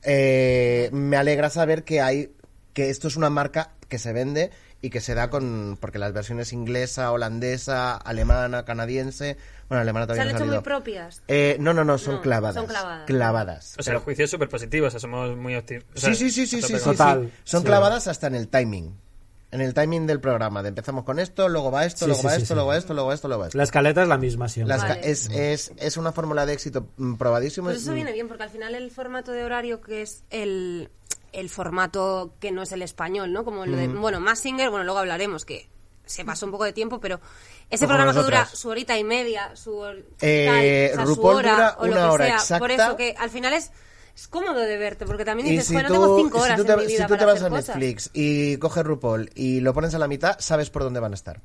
[0.05, 2.33] Eh, me alegra saber que hay
[2.73, 6.13] que esto es una marca que se vende y que se da con porque las
[6.13, 9.37] versiones inglesa, holandesa, alemana, canadiense,
[9.69, 11.23] bueno, alemana Se todavía han no ha hecho muy propias.
[11.29, 12.57] Eh, no, no, no, son No, clavadas.
[12.57, 13.07] son clavadas.
[13.07, 13.75] Clavadas.
[13.79, 16.03] O sea, el juicio es súper positivo, o sea, somos muy optimistas.
[16.03, 16.85] sí, sí, sí, sí, sí, sí, sí.
[16.85, 17.67] Total, Son sí.
[17.67, 18.97] clavadas hasta en el timing.
[19.53, 20.63] En el timing del programa.
[20.63, 22.55] De empezamos con esto, luego va esto, Sí, luego sí, va sí, esto, sí.
[22.55, 23.59] luego va esto, luego va esto, luego va esto.
[23.59, 24.77] La escaleta es la misma siempre.
[24.77, 25.01] Vale.
[25.05, 27.69] es, es, es una fórmula de éxito mm, probadísima.
[27.71, 30.89] Pues eso Mm, viene bien, porque al final el formato de horario que es el,
[31.33, 33.45] el formato que no es el español, ¿no?
[33.45, 35.69] Como lo de, bueno, más singer, bueno, luego hablaremos que
[36.07, 37.21] se pasó un poco de tiempo, pero
[37.71, 41.15] ese Como programa que dura su horita y media, su, hor- Eh, tal, o sea,
[41.15, 42.35] su hora, dura o lo una que hora sea.
[42.37, 42.59] exacta.
[42.59, 43.71] Por eso que al final es,
[44.15, 46.65] es cómodo de verte, porque también dices, si bueno, tú, tengo cinco si horas tú
[46.65, 47.77] te, en mi si vida tú te para vas a cosas.
[47.77, 51.15] Netflix y coges RuPaul y lo pones a la mitad, sabes por dónde van a
[51.15, 51.41] estar.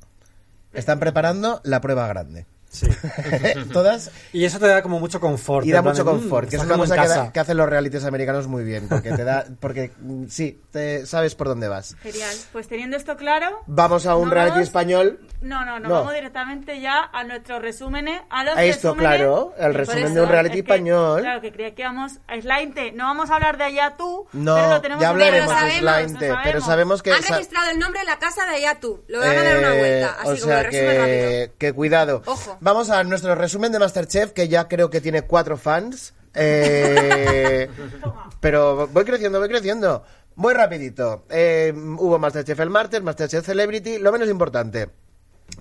[0.72, 2.46] Están preparando la prueba grande.
[2.70, 2.86] Sí.
[3.72, 5.66] Todas Y eso te da como mucho confort.
[5.66, 7.56] y da plan mucho mm, confort, que es una como cosa que, da- que hacen
[7.56, 11.68] los realities americanos muy bien, porque te da, porque mm, sí, te sabes por dónde
[11.68, 11.96] vas.
[12.02, 12.34] Genial.
[12.52, 14.66] Pues teniendo esto claro, Vamos a un ¿Nos reality vamos?
[14.68, 15.20] español.
[15.40, 15.94] no, no, nos No.
[15.96, 19.16] vamos directamente ya a nuestros resúmenes, a los A esto, resúmenes.
[19.16, 21.20] claro, el resumen eso, de un reality es que, español.
[21.22, 22.92] Claro, que creía que íbamos a Slainte.
[22.92, 26.34] No vamos a hablar de allá tú, No, pero lo tenemos ya hablaremos de Slinte,
[26.44, 27.12] pero sabemos que...
[27.12, 29.02] Han registrado el nombre de la casa de allá tú.
[29.08, 31.06] Lo van a dar una Eh, vuelta, así o como sea el resumen rápido.
[31.06, 32.22] que, que cuidado.
[32.26, 32.57] Ojo.
[32.60, 36.14] Vamos a nuestro resumen de Masterchef, que ya creo que tiene cuatro fans.
[36.34, 37.68] Eh,
[38.40, 40.02] pero voy creciendo, voy creciendo.
[40.36, 41.24] Muy rapidito.
[41.30, 44.88] Eh, hubo Masterchef el martes, Masterchef Celebrity, lo menos importante.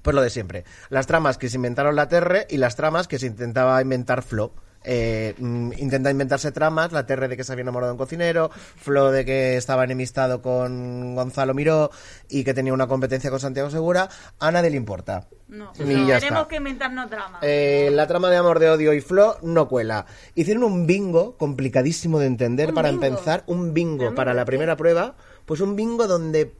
[0.02, 0.66] Pues lo de siempre.
[0.90, 4.54] Las tramas que se inventaron la Terre y las tramas que se intentaba inventar Flo.
[4.90, 8.50] Eh, mm, intenta inventarse tramas, la Terre de que se había enamorado de un cocinero,
[8.78, 11.92] Flo de que estaba enemistado con Gonzalo Miró
[12.30, 14.08] y que tenía una competencia con Santiago Segura.
[14.40, 15.28] A nadie le importa.
[15.50, 16.48] No, Y no, ya tenemos está.
[16.48, 17.40] que inventarnos drama.
[17.42, 20.06] Eh, la trama de amor de odio y Flo no cuela.
[20.36, 23.06] Hicieron un bingo complicadísimo de entender para bingo.
[23.06, 25.16] empezar, un bingo para ¿por la primera prueba,
[25.48, 26.52] pues un bingo donde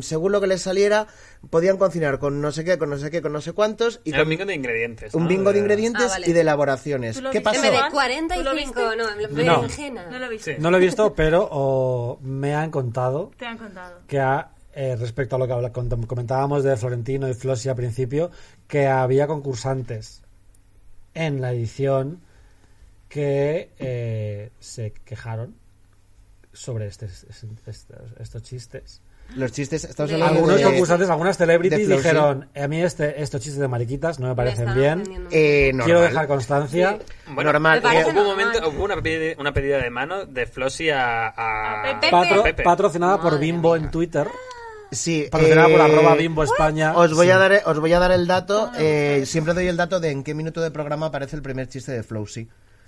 [0.00, 1.06] según lo que les saliera
[1.50, 4.14] podían cocinar con no sé qué, con no sé qué, con no sé cuántos y
[4.14, 5.14] Era un bingo de ingredientes.
[5.14, 5.28] un ¿no?
[5.28, 6.30] bingo de ingredientes Ah, vale.
[6.30, 7.16] y de elaboraciones.
[7.16, 7.60] ¿Tú lo ¿Qué pasó?
[7.60, 7.80] De Juan?
[7.82, 8.80] ¿Tú lo 45, viste?
[8.96, 9.62] no, en No.
[10.10, 10.56] No lo viste.
[10.56, 10.60] Sí.
[10.62, 14.00] No lo he visto, pero oh, me han contado Te han contado.
[14.08, 18.30] que ha- eh, respecto a lo que comentábamos de Florentino y Flossi al principio,
[18.66, 20.22] que había concursantes
[21.12, 22.20] en la edición
[23.08, 25.56] que eh, se quejaron
[26.52, 27.86] sobre este- este- estos,
[28.18, 29.00] estos chistes.
[29.36, 30.64] Los chistes, estamos De- hablando Algunos de...
[30.64, 32.02] concursantes, algunas celebrities de Flossi.
[32.02, 35.04] dijeron, a mí este, estos chistes de mariquitas no me parecen bien.
[35.30, 36.98] Eh, quiero dejar constancia.
[37.32, 37.80] Bueno, Normal.
[37.84, 41.80] Eh, Hubo un momento, hubo una pedida, una pedida de mano de Flossi a, a,
[41.80, 42.10] A Pepe.
[42.10, 42.62] Patro- Pepe.
[42.64, 43.84] patrocinada por Bimbo mía.
[43.84, 44.26] en Twitter,
[44.90, 46.96] Sí, patrocinada por eh, arroba Bimbo España.
[46.96, 47.30] Os voy, Sí.
[47.30, 48.72] a dar, os voy a dar el dato.
[48.76, 51.92] eh, siempre doy el dato de en qué minuto de programa aparece el primer chiste
[51.92, 52.02] de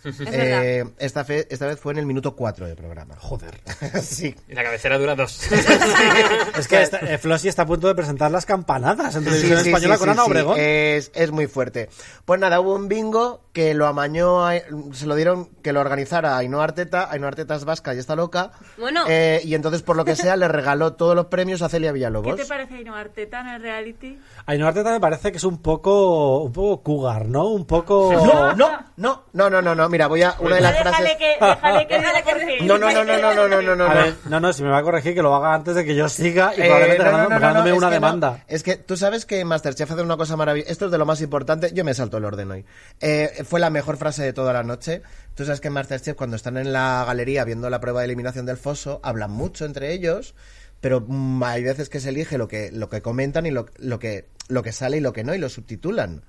[0.03, 0.25] Flowsy.
[0.33, 3.15] Eh, esta, fe- esta vez fue en el minuto 4 del programa.
[3.19, 3.61] Joder.
[4.03, 4.35] sí.
[4.49, 5.41] Y la cabecera dura dos.
[6.59, 9.61] Es que esta- eh, Flossi está a punto de presentar las campanadas en Sí, televisión
[9.61, 10.31] sí, española sí, con sí, Ana sí.
[10.31, 10.57] Obregón.
[10.59, 11.89] Es, es muy fuerte.
[12.25, 14.55] Pues nada, hubo un bingo que lo amañó, a-
[14.93, 17.11] se lo dieron, que lo organizara Ainhoa Arteta.
[17.11, 18.53] Ainhoa Arteta es vasca y está loca.
[18.79, 19.05] Bueno.
[19.09, 21.95] Eh, y entonces, por lo que sea, le regaló todos los premios a Celia ¿Qué
[21.95, 22.37] Villalobos.
[22.37, 24.19] te parece Ainhoa Arteta en el reality?
[24.47, 27.49] Ainhoa Arteta me parece que es un poco, un poco cougar, ¿no?
[27.49, 28.13] Un poco...
[28.13, 29.89] No, no, no, no, no, no, no.
[29.93, 31.17] Mira, voy a una de las déjale frases.
[31.19, 32.65] que, déjale que.
[32.65, 33.85] No, no, no, no, no, no, no, no, no.
[33.85, 34.03] A no.
[34.03, 36.09] ver, no, no, si me va a corregir que lo haga antes de que yo
[36.09, 38.07] siga y Eh, probablemente no, no, ganando- no, no, ganándome no, una es que no.
[38.07, 38.45] demanda.
[38.49, 40.73] Es que tú sabes que Masterchef hace una cosa maravillosa.
[40.73, 41.73] Esto es de lo más importante.
[41.75, 42.65] Yo me salto el orden hoy.
[43.01, 45.03] Eh, fue la mejor frase de toda la noche.
[45.35, 48.47] Tú sabes que en Masterchef, cuando están en la galería viendo la prueba de eliminación
[48.47, 50.35] del foso, hablan mucho entre ellos.
[50.81, 53.99] Pero mm, hay veces que se elige lo que, lo que comentan y lo, lo
[53.99, 56.23] que, lo que sale y lo que no, y lo subtitulan.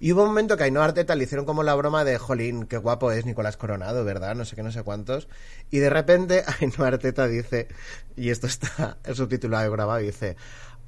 [0.00, 2.66] Y hubo un momento que a Ainhoa Arteta le hicieron como la broma de, jolín,
[2.66, 4.34] qué guapo es Nicolás Coronado, ¿verdad?
[4.36, 5.28] No sé qué, no sé cuántos.
[5.70, 7.68] Y de repente Ainhoa Arteta dice,
[8.16, 10.36] y esto está subtitulado y grabado, dice,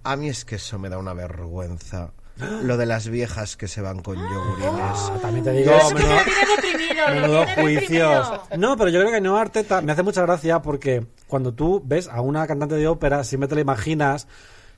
[0.04, 2.12] a mí es que eso me da una vergüenza.
[2.62, 5.20] Lo de las viejas que se van con yogurines.
[5.20, 8.30] También te digo, que menudo- menudo juicios.
[8.56, 12.08] No, pero yo creo que Ainhoa Arteta me hace mucha gracia porque cuando tú ves
[12.08, 14.26] a una cantante de ópera, siempre te la imaginas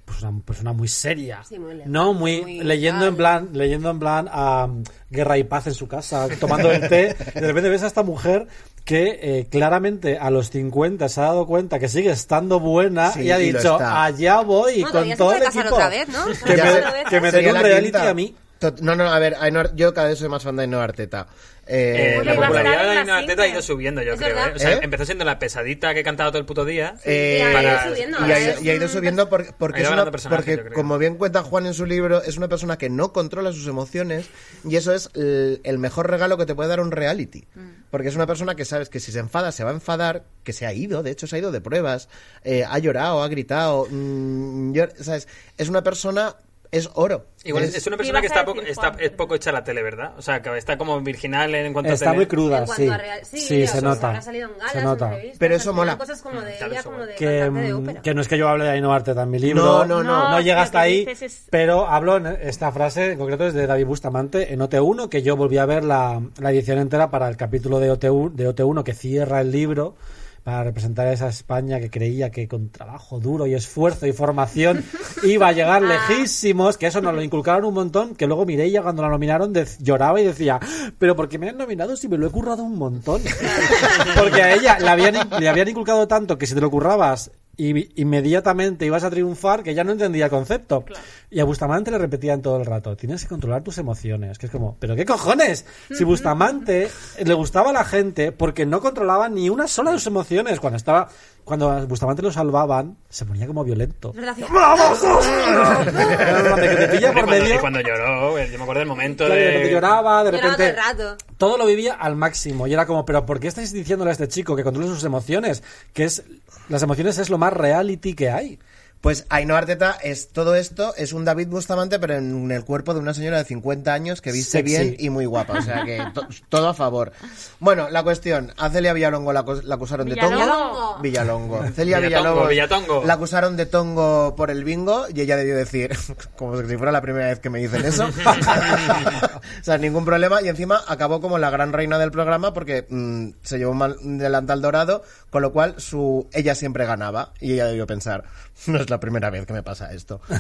[0.04, 1.42] pues una persona muy seria.
[1.48, 4.68] Sí, muy elegante, no, muy, muy leyendo en plan, leyendo en plan a
[5.10, 7.16] guerra y paz en su casa, tomando el té.
[7.34, 8.46] Y de repente ves a esta mujer
[8.84, 13.22] que eh, claramente a los 50 se ha dado cuenta que sigue estando buena Sí,
[13.22, 15.74] y ha dicho, allá voy Bueno, con todo puede el casar equipo.
[15.76, 16.24] otra vez, ¿no?
[16.44, 18.08] Que me, que me un reality quinta.
[18.10, 18.34] a mí.
[18.62, 19.36] Tot- No, no, a ver,
[19.74, 21.26] yo cada vez soy más fan de Ainhoa Arteta.
[21.64, 24.36] Eh, Eh, la popularidad de Ainhoa Arteta ha ido subiendo, yo creo.
[24.36, 24.52] ¿eh?
[24.54, 24.80] O sea, ¿Eh?
[24.82, 26.96] empezó siendo la pesadita que he cantado todo el puto día.
[27.04, 28.18] Eh, y ha ido subiendo.
[28.26, 29.96] y, ha ido, es y ha ido un- subiendo por- porque, Ha ido es una-
[29.96, 33.12] ganando personaje, porque como bien cuenta Juan en su libro, es una persona que no
[33.12, 34.26] controla sus emociones
[34.68, 37.44] y eso es el, el mejor regalo que te puede dar un reality.
[37.90, 40.52] Porque es una persona que sabes que si se enfada, se va a enfadar, que
[40.52, 42.08] se ha ido, de hecho se ha ido de pruebas,
[42.42, 45.28] eh, ha llorado, ha gritado, mm, llor- ¿sabes?
[45.58, 46.36] Es una persona,
[46.72, 47.26] es oro.
[47.44, 49.82] Igual es, una ¿Qué persona que está poco, está, es poco hecha a la tele,
[49.82, 50.14] ¿verdad?
[50.16, 52.16] O sea, que está como virginal en cuanto a Está tele.
[52.16, 52.88] muy cruda, En cuanto sí.
[52.88, 54.08] a real- sí, se nota.
[54.08, 55.16] habrá salido en galas, Se nota.
[55.38, 55.98] Pero eso mola.
[55.98, 58.02] cosas como de Claro, ella, eso como de que, cantante de mm, ópera.
[58.02, 59.62] que no es que yo hable de Ainhoa Arteta en mi libro.
[59.62, 60.30] No, no, no.
[60.30, 63.86] No llega hasta ahí, es- pero hablo en esta frase en concreto es de David
[63.86, 67.80] Bustamante en OT1, que yo volví a ver la, la edición entera para el capítulo
[67.80, 69.94] de, OT1, de OT1 que cierra el libro
[70.42, 74.84] para representar a esa España que creía que con trabajo duro y esfuerzo y formación
[75.22, 79.02] iba a llegar lejísimos, que eso nos lo inculcaron un montón, que luego Mireia cuando
[79.02, 80.58] la nominaron lloraba y decía,
[80.98, 83.22] pero ¿por qué me han nominado si me lo he currado un montón?
[84.18, 88.00] Porque a ella le habían, le habían inculcado tanto que si te lo currabas y
[88.00, 90.84] inmediatamente ibas a triunfar que ya no entendía el concepto.
[91.30, 94.52] Y a Bustamante le repetían todo el rato, tienes que controlar tus emociones, que es
[94.52, 95.64] como, ¿pero qué cojones?
[95.90, 96.90] Si Bustamante
[97.24, 100.58] le gustaba a la gente porque no controlaba ni una sola de sus emociones.
[100.60, 101.08] Cuando estaba,
[101.44, 104.12] cuando a Bustamante lo salvaban, se ponía como violento.
[104.12, 104.20] Que
[106.76, 107.54] te pilla por cuando, medio.
[107.54, 110.56] y cuando lloró, eh, yo me acuerdo del momento Claro, de lloraba, de Lloraba repente.
[110.56, 111.16] todo el rato.
[111.38, 112.66] todo lo vivía al máximo.
[112.66, 115.62] Y era como, ¿pero por qué estáis diciéndole a este chico que controle sus emociones?
[115.92, 116.22] Que es.
[116.68, 118.58] Las emociones es lo más reality que hay.
[119.02, 123.00] Pues Ainhoa Arteta es todo esto, es un David Bustamante, pero en el cuerpo de
[123.00, 124.62] una señora de 50 años que viste Sexy.
[124.76, 125.58] bien y muy guapa.
[125.58, 127.10] O sea que to- todo a favor.
[127.58, 128.52] Bueno, la cuestión.
[128.58, 130.30] A Celia Villalongo la, acus- la acusaron de tongo.
[130.36, 130.98] Villalongo.
[131.02, 131.64] Villalongo.
[131.74, 133.02] Celia Villalobos Villatongo.
[133.04, 135.90] la acusaron de tongo por el bingo y ella debió decir,
[136.38, 138.06] como si fuera la primera vez que me dicen eso.
[139.60, 140.42] o sea, ningún problema.
[140.42, 144.62] Y encima acabó como la gran reina del programa porque mm, se llevó un delantal
[144.62, 147.32] dorado, con lo cual su ella siempre ganaba.
[147.40, 148.24] Y ella debió pensar,
[148.66, 150.20] no es la primera vez que me pasa esto.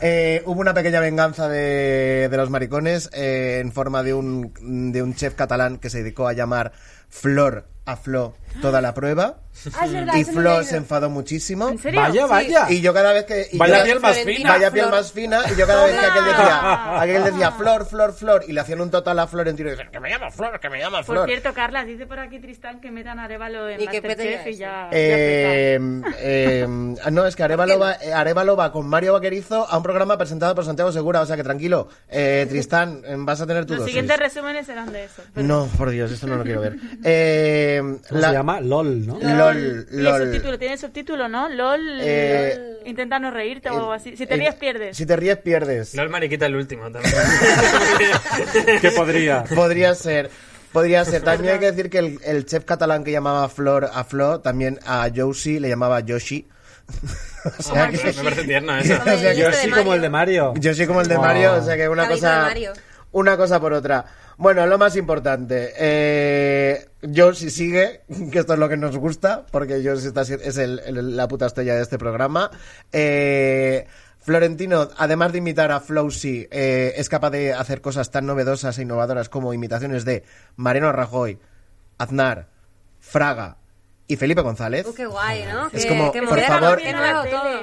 [0.00, 4.52] Eh, hubo una pequeña venganza de, de los maricones eh, en forma de un,
[4.92, 6.72] de un chef catalán que se dedicó a llamar
[7.12, 9.38] Flor a Flo toda la prueba.
[9.78, 10.62] Ah, verdad, y eso me lo he Flo leído.
[10.64, 11.68] se enfadó muchísimo.
[11.68, 12.00] ¿En serio?
[12.00, 12.70] Vaya, vaya.
[12.70, 13.48] Y yo cada vez que.
[13.52, 14.50] y Vaya yo- piel más fina.
[14.52, 14.98] Vaya piel Flor.
[14.98, 18.52] más fina, y yo cada vez que aquel decía, aquel decía Flor, Flor, Flor, y
[18.52, 20.98] le hacían un total a Florentino y decían, que me llama Flor, que me llama
[20.98, 21.28] Por Flor.
[21.28, 24.88] cierto, Carla, dice por aquí Tristán que metan a Arevalo en Y Masterchef y ya...
[24.92, 25.78] Eh,
[26.18, 26.66] eh,
[27.10, 30.54] no, es que Arevalo va, eh, Arévalo va con Mario Vaquerizo a un programa presentado
[30.54, 33.92] por Santiago Segura, o sea que tranquilo, eh, Tristán, vas a tener tu Los dosis.
[33.94, 35.22] siguientes resúmenes serán de eso.
[35.34, 36.76] Pero- No, por Dios, esto no lo quiero ver.
[37.04, 38.60] Eh, ¿Cómo la- se llama?
[38.60, 39.18] LOL, ¿no?
[39.20, 40.22] LOL, Y el LOL.
[40.26, 41.48] subtítulo, tiene subtítulo, ¿no?
[41.48, 44.16] LOL, Eh, intenta no reírte o algo así.
[44.16, 44.96] Si te Eh, ríes, pierdes.
[44.96, 45.94] Si te ríes, pierdes.
[45.94, 47.12] No el mariquita el último también.
[48.80, 49.44] que podría.
[49.44, 50.30] Podría ser.
[50.72, 51.22] Podría ser.
[51.22, 54.78] También hay que decir que el, el chef catalán que llamaba Flor a Flo, también
[54.86, 56.48] a Josie le llamaba Yoshi.
[57.58, 58.94] o sea que, me parece tierno eso.
[59.00, 60.54] o sea que- Yo Yo sí como el de Mario.
[60.56, 61.18] Yoshi como el de.
[61.18, 62.72] Mario, o sea que una Cabito cosa de Mario.
[63.12, 64.04] Una cosa por otra.
[64.38, 65.72] Bueno, lo más importante.
[65.78, 70.56] Eh, Josie sigue, que esto es lo que nos gusta, porque Josie está, si- es
[70.58, 72.50] el- la puta estrella de este programa.
[72.92, 73.86] Eh,
[74.20, 78.82] Florentino, además de imitar a Flowsy, eh, es capaz de hacer cosas tan novedosas e
[78.82, 80.22] innovadoras como imitaciones de
[80.56, 81.38] Mariano Rajoy,
[81.98, 82.48] Aznar,
[83.00, 83.56] Fraga
[84.08, 84.86] y Felipe González.
[84.86, 85.68] Uh, qué guay, ¿no?
[85.72, 86.80] Es Qué- como, qué por favor.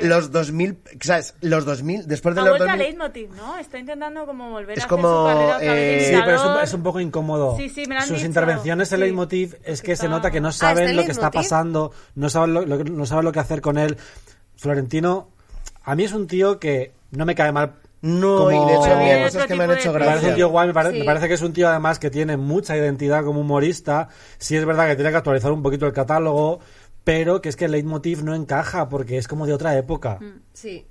[0.01, 1.35] Los 2000, ¿sabes?
[1.41, 2.85] Los 2000, después de Ha los vuelto a 2000...
[2.87, 3.57] Leitmotiv, ¿no?
[3.57, 6.45] Está intentando como volver Es a como, hacer su carrera eh, Sí, pero es un,
[6.47, 6.63] imitador.
[6.63, 7.57] es un poco incómodo.
[7.57, 8.27] Sí, sí, me lo han Sus dicho.
[8.27, 9.01] intervenciones en Sí.
[9.01, 11.91] Leitmotiv es que se nota que no Ah, ¿está saben en lo que está pasando,
[12.15, 13.97] no saben lo, lo- no saben lo que hacer con él.
[14.55, 15.29] Florentino,
[15.83, 17.75] a mí es un tío que no me cae mal.
[18.01, 20.35] No, como- y de hecho cosas que me han hecho de Me parece un gracia.
[20.35, 20.99] tío guay, me, pare- Sí.
[20.99, 24.07] me parece que es un tío además que tiene mucha identidad como humorista.
[24.37, 26.59] Sí es verdad que tiene que actualizar un poquito el catálogo,
[27.03, 30.17] pero que es que el leitmotiv no encaja porque es como de otra época.
[30.21, 30.41] Mm.
[30.53, 30.85] Sí.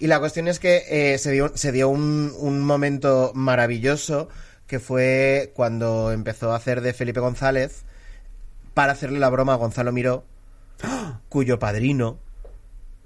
[0.00, 4.28] Y la cuestión es que eh, se dio, se dio un, un momento maravilloso
[4.66, 7.84] que fue cuando empezó a hacer de Felipe González
[8.74, 10.24] para hacerle la broma a Gonzalo Miró,
[11.28, 12.18] cuyo padrino,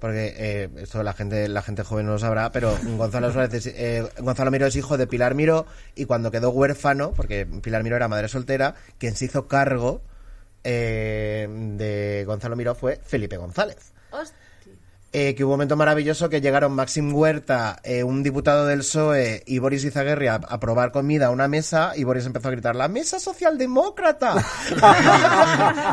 [0.03, 3.67] porque eh, esto la gente, la gente joven no lo sabrá, pero Gonzalo, Suárez es-
[3.73, 7.95] eh, Gonzalo Miró es hijo de Pilar Miró y cuando quedó huérfano, porque Pilar Miró
[7.95, 10.01] era madre soltera, quien se hizo cargo
[10.65, 13.93] eh, de Gonzalo Miró fue Felipe González.
[15.15, 19.43] Eh, que hubo un momento maravilloso que llegaron Maxim Huerta, eh, un diputado del PSOE
[19.45, 22.75] y Boris Izaguirre a, a probar comida a una mesa y Boris empezó a gritar
[22.75, 24.43] ¡La mesa socialdemócrata!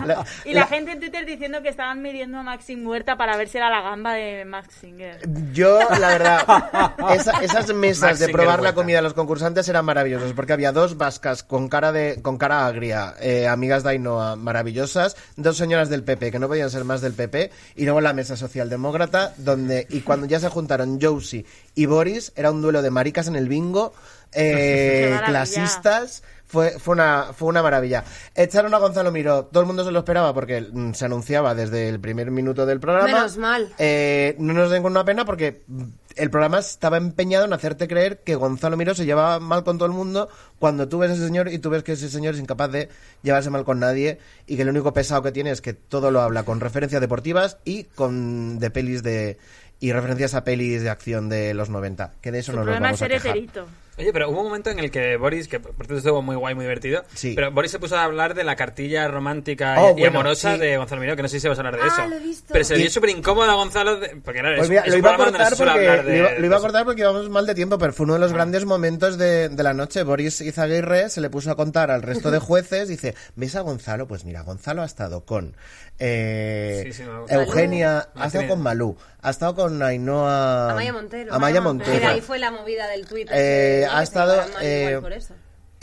[0.06, 3.36] La- Y la, la- gente en Twitter diciendo que estaban midiendo a Maxim Huerta para
[3.36, 5.20] ver si era la gamba de Max Singer.
[5.52, 10.32] Yo, la verdad, esa- esas mesas de probar la comida de los concursantes eran maravillosas
[10.32, 15.16] porque había dos vascas con cara de con cara agria, eh, amigas de Ainhoa, maravillosas,
[15.36, 18.34] dos señoras del PP que no podían ser más del PP y luego la mesa
[18.36, 21.44] socialdemócrata donde y cuando ya se juntaron Josie
[21.74, 23.92] y Boris era un duelo de maricas en el bingo,
[24.32, 26.22] eh, clasistas.
[26.50, 28.04] Fue, fue, una, fue una maravilla.
[28.34, 29.44] Echaron a Gonzalo Miró.
[29.44, 32.80] Todo el mundo se lo esperaba porque mm, se anunciaba desde el primer minuto del
[32.80, 33.06] programa.
[33.06, 33.68] Menos mal.
[33.78, 35.82] Eh, no nos den una pena porque mm,
[36.16, 39.86] el programa estaba empeñado en hacerte creer que Gonzalo Miró se llevaba mal con todo
[39.86, 42.40] el mundo cuando tú ves a ese señor y tú ves que ese señor es
[42.40, 42.88] incapaz de
[43.22, 46.20] llevarse mal con nadie y que el único pesado que tiene es que todo lo
[46.20, 49.38] habla con referencias deportivas y con de pelis de
[49.78, 52.74] y referencias a pelis de acción de los 90 que de eso Su no nos
[52.74, 53.66] vamos a ser quejar heterito.
[53.98, 56.54] Oye, pero hubo un momento en el que Boris, que por cierto estuvo muy guay,
[56.54, 57.34] muy divertido, Sí.
[57.34, 60.54] pero Boris se puso a hablar de la cartilla romántica Oh, y, y bueno, amorosa
[60.54, 60.60] sí.
[60.60, 62.06] de Gonzalo Miró, que no sé si vas a hablar de Ah, eso.
[62.08, 62.46] lo he visto.
[62.52, 64.96] Pero se dio súper incómodo a Gonzalo, de- porque claro, Pues es, mira, es lo
[64.98, 66.10] iba a cortar porque hablar de...
[66.12, 68.20] lo iba, lo iba a cortar porque íbamos mal de tiempo, pero fue uno de
[68.20, 70.02] los grandes momentos de, de la noche.
[70.02, 74.06] Boris Izaguirre se le puso a contar al resto de jueces, dice, ¿ves a Gonzalo?
[74.08, 75.54] Pues mira, Gonzalo ha estado con
[75.98, 77.34] eh, Sí, sí, me gusta.
[77.34, 78.22] Eugenia, Malú.
[78.22, 80.70] ha estado con Malú, ha estado con Ainhoa...
[80.70, 81.34] Amaya Montero.
[81.34, 82.08] Amaya Montero.
[82.08, 83.34] Ahí fue la movida del Twitter.
[83.38, 85.00] Eh, que- ha estado, eh.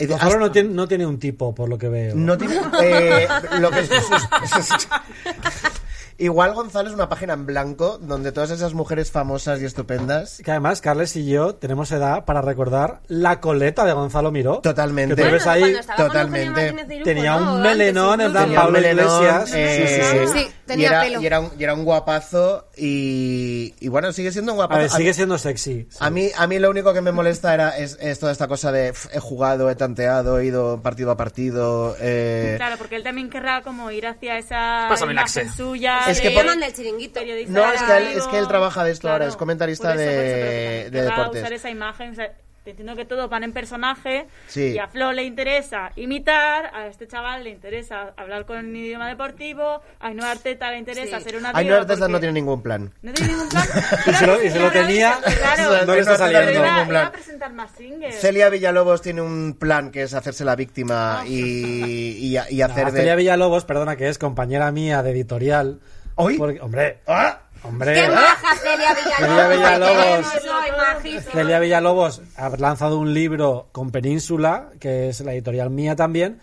[0.00, 2.14] Eh, Gonzalo hasta- no tiene, no tiene un tipo, por lo que veo.
[2.14, 2.56] No tiene.
[2.82, 3.26] eh,
[3.58, 3.80] lo que
[6.20, 10.40] Igual Gonzalo es una página en blanco donde todas esas mujeres famosas y estupendas.
[10.44, 14.58] Que además, Carles y yo tenemos edad para recordar la coleta de Gonzalo Miró.
[14.60, 15.14] Totalmente.
[15.14, 16.74] Que tú ves ahí, totalmente.
[17.04, 17.54] Tenía ¿no?
[17.54, 19.52] un melenón, Tenía un Pablo Iglesias.
[19.54, 20.32] eh, Sí, sí, sí.
[20.38, 21.20] Sí, y tenía era, pelo.
[21.22, 24.80] Y era, un, y era un guapazo y, y bueno, sigue siendo un A guapazo.
[24.80, 25.86] ver, A mí- sigue siendo sexy.
[25.90, 25.96] sí.
[26.00, 28.72] A mí, a mí lo único que me molesta era es, es toda esta cosa
[28.72, 31.94] de "Pf, he jugado, he tanteado, he ido partido a partido.
[32.00, 36.00] eh, Claro, porque él también querrá como ir hacia esa Pásame el imagen suya.
[36.10, 37.20] Es de que Le por- llaman del chiringuito.
[37.20, 40.00] periodista No, es que él- es que él trabaja de esto ahora, es comentarista por
[40.00, 41.40] eso, por eso, de- de deportes.
[41.42, 42.32] usar esa imagen, o sea,
[42.64, 44.72] te entiendo que todos van en personaje Sí.
[44.74, 49.08] y a Flo le interesa imitar, a este chaval le interesa hablar con un idioma
[49.08, 51.24] deportivo, a Ainhoa Arteta le interesa Sí.
[51.24, 52.92] ser una Ainhoa porque- no tiene ningún plan.
[53.00, 53.64] ¿No tiene ningún plan?
[54.06, 55.86] Y se lo- y se lo Claro, tenía, claro.
[55.86, 56.50] no le está saliendo.
[56.52, 57.12] Iba- ningún iba a plan.
[57.12, 58.20] presentar más singles.
[58.20, 60.56] Celia Villalobos tiene un plan que es hacerse la Ah.
[60.56, 62.98] víctima y, y, y hacer No, de...
[62.98, 65.80] Celia Villalobos, perdona, que es compañera mía de editorial.
[66.18, 66.36] ¿Hoy?
[66.38, 67.38] Porque- hombre, ¡Ah!
[67.62, 67.94] hombre.
[67.94, 70.26] ¡Qué maja Celia Villalobos!
[71.32, 72.18] Celia Villalobos.
[72.18, 72.22] Queremos.
[72.36, 76.40] Celia ha lanzado un libro con Península, que es la editorial mía también,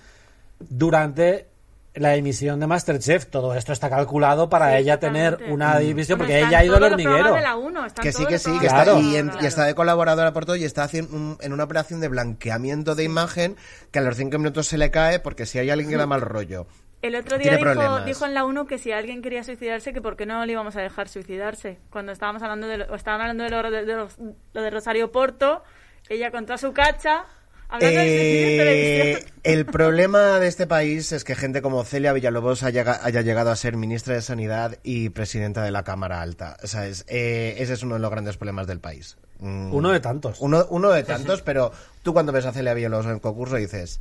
[0.59, 1.47] durante
[1.93, 3.27] la emisión de Masterchef.
[3.27, 6.75] Todo esto está calculado para Sí, ella tener una división, Bueno, porque ella ha ido
[6.75, 7.33] al hormiguero.
[7.35, 8.99] de la uno, están Que sí, que sí, que está, Claro.
[8.99, 9.43] y, en- Claro.
[9.43, 12.95] y está de colaboradora por todo y está haciendo un- en una operación de blanqueamiento
[12.95, 13.55] de imagen
[13.91, 16.19] que a los cinco minutos se le cae porque si hay alguien que da mal
[16.21, 16.67] rollo.
[17.07, 20.15] El otro día dijo, dijo en la 1 que si alguien quería suicidarse, que por
[20.15, 21.77] qué no le íbamos a dejar suicidarse.
[21.89, 24.17] Cuando estábamos hablando de, lo- estaban hablando de lo de, de los-
[24.53, 25.63] lo de Rosario Porto,
[26.09, 27.25] ella con toda su cacha,
[27.69, 29.33] hablando de Eh, televisión.
[29.43, 33.55] el problema de este país es que gente como Celia Villalobos haya, haya llegado a
[33.55, 36.57] ser ministra de Sanidad y presidenta de la Cámara Alta.
[36.63, 39.17] O sea, es, eh, ese es uno de los grandes problemas del país.
[39.39, 40.37] mm, Uno de tantos.
[40.39, 41.71] Uno, uno de tantos, pero
[42.03, 43.99] tú cuando ves a Celia Villalobos en el concurso dices,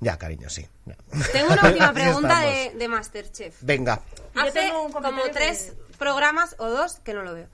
[0.00, 0.66] ya, cariño, sí.
[0.86, 0.96] ya".
[1.32, 3.56] Tengo una última pregunta de, de Masterchef.
[3.60, 4.00] Venga,
[4.34, 7.46] Yo Hace tengo un comentario como que- tres programas o dos que no lo veo.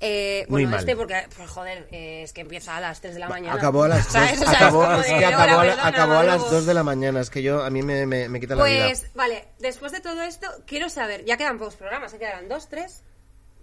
[0.00, 0.80] Eh, Muy bueno, mal.
[0.80, 3.54] este porque, pues joder, eh, es que empieza a las 3 de la mañana.
[3.56, 4.40] acabó a las dos, ¿Sabes?
[4.40, 6.54] O sea, es acabó, como es de, que "Hola, acabó, a acabó a las luego".
[6.54, 8.84] 2 de la mañana, es que yo, a mí me, me, me quita la vida.
[8.86, 12.68] Pues, vale, después de todo esto, quiero saber, ya quedan pocos programas, ¿se quedarán dos,
[12.68, 13.02] tres?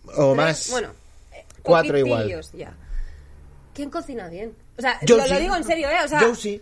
[0.08, 0.36] O tres?
[0.36, 0.70] más.
[0.72, 0.90] Bueno,
[1.32, 2.24] eh, Cuatro igual.
[2.24, 2.74] poquitillos ya.
[3.74, 4.54] ¿Quién cocina bien?
[4.78, 5.42] O sea, Yo lo, lo sí.
[5.42, 6.00] digo en serio, ¿eh?
[6.04, 6.62] O sea, Yo sí.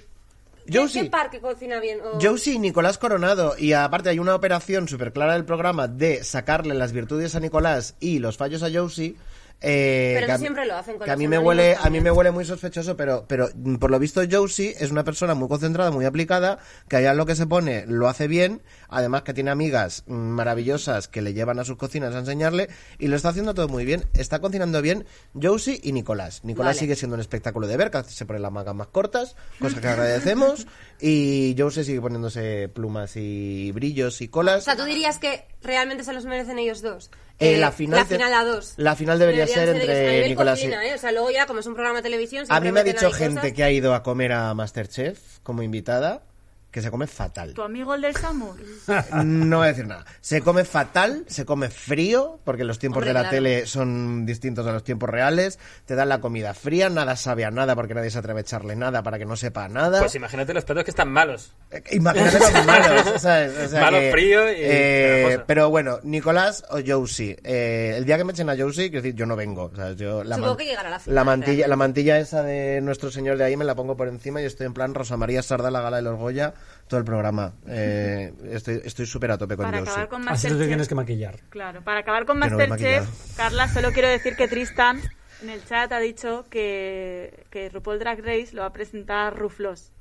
[0.66, 1.02] Yo ¿qué, sí.
[1.02, 2.00] ¿qué parque cocina bien?
[2.22, 3.56] Josie y Nicolás Coronado.
[3.58, 7.96] Y aparte hay una operación súper clara del programa de sacarle las virtudes a Nicolás
[8.00, 9.16] y los fallos a Josie.
[9.64, 12.02] Eh, Pero no a siempre lo hacen con que a mí me huele a mí
[12.02, 15.48] me huele muy sospechoso pero pero mm, por lo visto Josie es una persona muy
[15.48, 19.52] concentrada muy aplicada que allá lo que se pone lo hace bien además que tiene
[19.52, 23.54] amigas mm, maravillosas que le llevan a sus cocinas a enseñarle y lo está haciendo
[23.54, 25.06] todo muy bien está cocinando bien
[25.42, 26.80] Josie y Nicolás Nicolás Vale.
[26.80, 29.88] sigue siendo un espectáculo de ver que se pone las mangas más cortas cosa que
[29.90, 30.68] agradecemos
[31.00, 36.04] y Josie sigue poniéndose plumas y brillos y colas O sea, tú dirías que realmente
[36.04, 37.10] se los merecen ellos dos.
[37.44, 38.74] Eh, Eh, la final la final a dos.
[38.78, 40.94] la final debería ser Deberían entre Nicolás y- ¿eh?
[40.96, 42.46] O sea, luego ya, como es un programa de televisión...
[42.50, 43.54] A mí me ha dicho gente cosas.
[43.54, 46.24] que ha ido a comer a Masterchef como invitada
[46.74, 47.54] que se come fatal.
[47.54, 48.52] ¿Tu amigo el del Samu?
[49.24, 50.06] No voy a decir nada.
[50.22, 53.36] Se come fatal, se come frío, porque los tiempos Hombre, de la claro.
[53.36, 55.60] tele son distintos a los tiempos reales.
[55.86, 58.76] Te dan la comida fría, nada sabe a nada porque nadie se atreve a echarle
[58.76, 60.00] nada para que no sepa nada.
[60.00, 61.54] Pues imagínate los platos que están malos.
[61.70, 63.56] Eh, Imagínate malos, ¿sabes?
[63.56, 67.38] O sea Malo, que, frío y eh, pero bueno, Nicolás o Josie.
[67.44, 69.70] Eh, el día que me echen a Josie, quiero decir, yo no vengo.
[69.72, 71.68] o sea, yo, la, Supongo que llegará la final, la mantilla, realmente.
[71.70, 74.66] la mantilla esa de nuestro señor de ahí me la pongo por encima y estoy
[74.66, 76.56] en plan Rosa María Sarda, la gala de los Goya,
[76.88, 77.54] todo el programa.
[77.68, 79.92] Eh, estoy estoy súper a tope con Para Josie.
[79.92, 81.40] acabar con Así te tienes que maquillar.
[81.50, 83.08] Claro, para acabar con no Masterchef, maquillado.
[83.38, 85.02] Carla, solo quiero decir que Tristan
[85.42, 89.92] en el chat ha dicho que, que RuPaul Drag Race lo va a presentar Ruflos.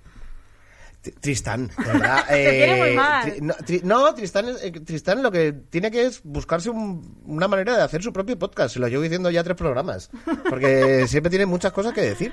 [1.20, 2.24] Tristán, ¿verdad?
[2.28, 3.24] Te quiere muy mal.
[3.26, 7.48] Tri- no, Tri- no, Tristán, eh, Tristán lo que tiene que es buscarse un- una
[7.48, 8.74] manera de hacer su propio podcast.
[8.74, 10.10] Se lo llevo diciendo ya tres programas.
[10.48, 12.32] Porque siempre tiene muchas cosas que decir.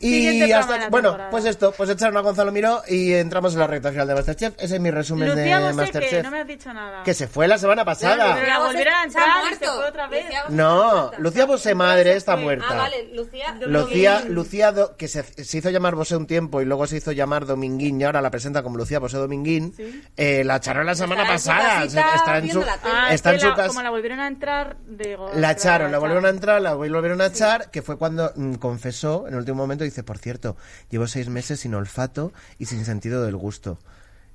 [0.00, 1.30] Y hasta, bueno, temporada.
[1.30, 4.54] pues esto, pues echaron a Gonzalo Miró y entramos en la recta final de Masterchef.
[4.58, 6.24] Ese es mi resumen Lucía de Bosé, que Masterchef.
[6.24, 7.02] no me has dicho nada.
[7.04, 8.34] Que se fue la semana pasada.
[8.34, 9.58] Pero la volvieron a y muerto.
[9.58, 10.24] se fue otra vez.
[10.24, 11.18] Lucía No, está muerta.
[11.18, 12.66] Lucía Bosé madre está muerta.
[12.70, 13.56] Ah, vale, Lucía...
[13.66, 17.12] Lucía, Lucía Do- que se, se hizo llamar Bosé un tiempo y luego se hizo
[17.12, 19.74] llamar Dominguín y ahora la presenta como Lucía Bosé Dominguín.
[20.16, 21.84] Eh, la echaron la semana pasada.
[21.84, 22.78] está en su, viendo la.
[22.84, 23.68] Ah, es está que en su la- casa.
[23.68, 25.30] como la volvieron a entrar, digo...
[25.34, 29.26] La echaron, la volvieron a entrar, la volvieron a echar, que fue cuando mm, confesó
[29.26, 30.56] en el último momento, dice, por cierto,
[30.90, 33.78] llevo seis meses sin olfato y sin sentido del gusto.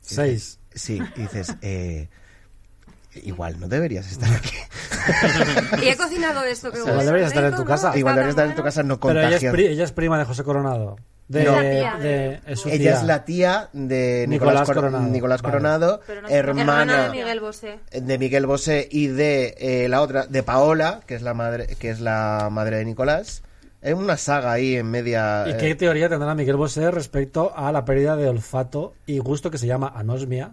[0.01, 0.59] Seis.
[0.73, 2.07] Sí, y dices, eh,
[3.23, 4.55] igual no deberías estar aquí.
[5.81, 7.97] Y he cocinado esto que Igual deberías estar en tu casa.
[7.97, 9.53] igual deberías estar en tu casa, no Pero ella es, contagias.
[9.53, 10.97] pri- ella es prima de José Coronado.
[11.27, 11.59] De, No.
[11.59, 12.93] Es la tía de- es su Ella tía.
[12.97, 15.03] es la tía de Nicolás, Nicolás Cor- Coronado.
[15.05, 15.51] Nicolás Vale.
[15.51, 17.79] Coronado, Pero no- hermana, Hermana de Miguel Bosé.
[17.91, 21.89] de Miguel Bosé y de eh, la otra, de Paola, que es la madre, que
[21.91, 23.41] es la madre de Nicolás.
[23.81, 25.45] Es una saga ahí en media.
[25.47, 29.49] ¿Y eh, qué teoría tendrá Miguel Bosé respecto a la pérdida de olfato y gusto
[29.49, 30.51] que se llama anosmia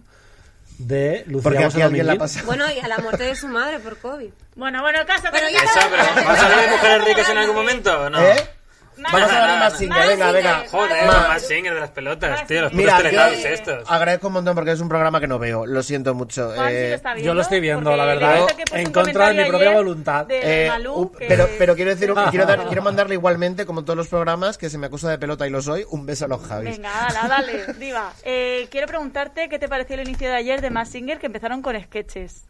[0.77, 2.43] de Lucía porque aquí alguien la pasa.
[2.45, 4.29] Bueno, y a la muerte de su madre por COVID.
[4.55, 5.27] Bueno, bueno, caso.
[5.31, 5.59] Pero ya
[5.89, 8.21] pero ¿vas a hablar de mujeres ricas en algún momento o no?
[8.21, 8.56] ¿Eh?
[8.97, 10.63] Vamos a hablar más singer, venga, venga.
[10.69, 13.89] Joder, más singer de las pelotas, tío, los Mira, yo estos.
[13.89, 15.65] agradezco un montón porque es un programa que no veo.
[15.65, 16.53] Lo siento mucho.
[16.67, 19.71] Eh, lo está viendo, yo lo estoy viendo, la verdad, en contra de mi propia
[19.71, 20.25] voluntad.
[20.25, 23.83] de eh, Malú, un- que- pero, pero quiero decir, quiero, dar- quiero mandarle igualmente, como
[23.83, 26.27] todos los programas, que se me acusa de pelota y lo soy, un beso a
[26.27, 26.77] los Javis.
[26.77, 27.27] Venga, dale,
[27.63, 28.11] dale, diva.
[28.23, 31.61] Eh, quiero preguntarte qué te pareció el inicio de ayer de Mass Singer, que empezaron
[31.61, 32.45] con sketches.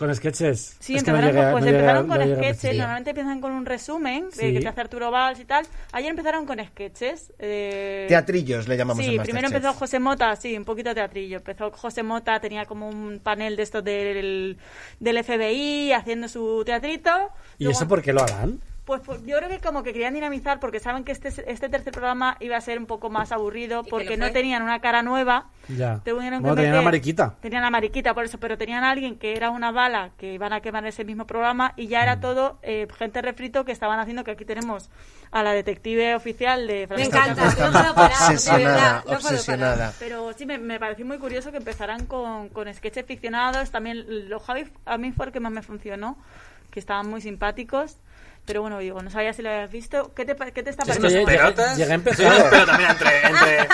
[0.00, 0.76] Con sketches.
[0.80, 2.76] Sí, Es que no empezaron, con, pues empezaron no con sketches.
[2.78, 4.46] Normalmente empiezan con un resumen Sí.
[4.46, 5.66] de que te hace Arturo Valls y tal.
[5.92, 7.34] Ayer empezaron con sketches.
[7.38, 11.36] eh, Teatrillos le llamamos Sí, en primero empezó José Mota, sí, un poquito teatrillo.
[11.36, 14.56] Empezó José Mota, tenía como un panel de estos del,
[15.00, 17.10] del FBI haciendo su teatrito.
[17.58, 18.58] ¿Y Luego- eso por qué lo harán?
[18.84, 21.92] Pues, pues yo creo que como que querían dinamizar porque saben que este, este tercer
[21.92, 25.46] programa iba a ser un poco más aburrido que porque no tenían una cara nueva.
[25.68, 26.00] Ya.
[26.04, 27.34] Tuvieron Bueno, tenían meter- a Mariquita.
[27.40, 30.52] Tenían a Mariquita, por eso, pero tenían a alguien que era una bala que iban
[30.52, 32.20] a quemar ese mismo programa y ya era Mm.
[32.20, 34.90] todo eh, gente refrito que estaban haciendo que aquí tenemos
[35.30, 37.66] a la detective oficial de Me Francisca encanta, Castro.
[37.66, 39.76] no puedo parar, de obsesionada, verdad, no puedo obsesionada.
[39.76, 39.94] parar.
[40.00, 43.70] Pero sí, me, me pareció muy curioso que empezaran con, con sketches ficcionados.
[43.70, 46.18] También los Javi a mí fue el que más me funcionó,
[46.72, 47.98] que estaban muy simpáticos.
[48.50, 50.12] Pero bueno, digo, no sabía si lo habías visto.
[50.12, 51.26] ¿Qué te, qué te está Es que pareciendo?
[51.30, 51.76] pelotas.
[51.76, 52.26] llegué a empezar.
[52.26, 53.68] Soy unas pelotas, mira, entre, entre,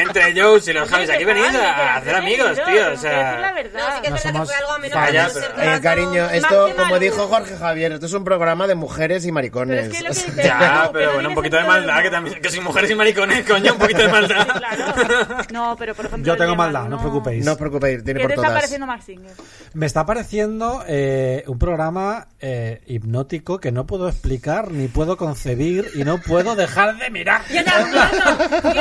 [0.30, 1.10] entre Joes y los Javis.
[1.10, 2.64] Aquí venid a hacer amigos, tío.
[2.64, 3.52] O Decir la sea.
[3.52, 3.80] verdad.
[3.80, 5.80] No, sí que es No verdad que somos fue algo a menos pero- ser Eh,
[5.82, 9.88] cariño, esto, como dijo Jorge Javier, esto es un programa de mujeres y maricones.
[9.88, 12.10] Pero es que lo que dices, Ya, no, pero bueno, un poquito de maldad, que
[12.10, 14.46] también, que soy mujeres y maricones, coño, un poquito de maldad.
[14.46, 15.36] Sí, claro.
[15.52, 16.32] No, pero por ejemplo.
[16.32, 17.44] Yo tengo maldad, no os preocupéis.
[17.44, 18.58] No os preocupéis, tiene ¿Qué por te está todas.
[18.60, 19.32] pareciendo Max Singer?
[19.74, 25.90] Me está pareciendo eh, un programa eh, hipnótico que no puedo explicar ni puedo concebir
[25.96, 27.42] y no puedo dejar de mirar.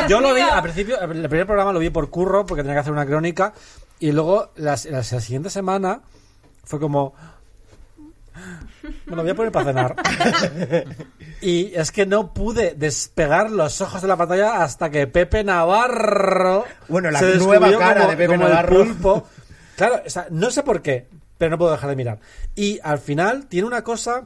[0.08, 2.82] Yo lo vi al principio, el primer programa lo vi por curro porque tenía que
[2.82, 3.52] hacer una crónica
[4.00, 6.02] y luego las- la, siguiente semana
[6.64, 7.16] fue como...
[9.08, 9.96] Me lo voy a poner para cenar.
[11.42, 16.66] y es que no pude despegar los ojos de la pantalla hasta que Pepe Navarro...
[16.88, 18.78] Bueno, la se nueva cara como- de Pepe como el Navarro.
[18.78, 19.28] pulpo.
[19.76, 21.08] Claro, o sea, no sé por qué,
[21.40, 22.20] pero no puedo dejar de mirar.
[22.56, 24.26] Y al final tiene una cosa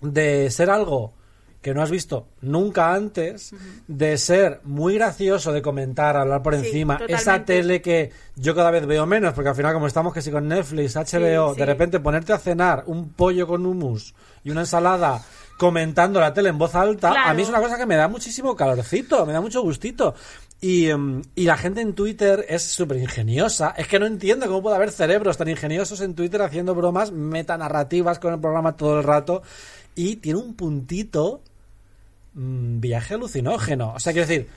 [0.00, 1.14] de ser algo
[1.62, 3.54] que no has visto nunca antes,
[3.86, 8.70] de ser muy gracioso, de comentar, hablar por Sí, encima, esa tele que yo cada
[8.70, 11.60] vez veo menos, porque al final como estamos que si con Netflix, HBO, sí.
[11.60, 15.22] de repente ponerte a cenar un pollo con hummus y una ensalada
[15.58, 17.28] comentando la tele en voz alta, Claro.
[17.30, 20.14] a mí es una cosa que me da muchísimo calorcito, me da mucho gustito.
[20.60, 23.74] Y, em, y la gente en Twitter es súper ingeniosa.
[23.76, 28.18] Es que no entiendo cómo puede haber cerebros tan ingeniosos en Twitter haciendo bromas metanarrativas
[28.18, 29.42] con el programa todo el rato.
[29.94, 31.40] Y tiene un puntito
[32.34, 33.94] mm, viaje alucinógeno.
[33.94, 34.48] O sea, quiero decir,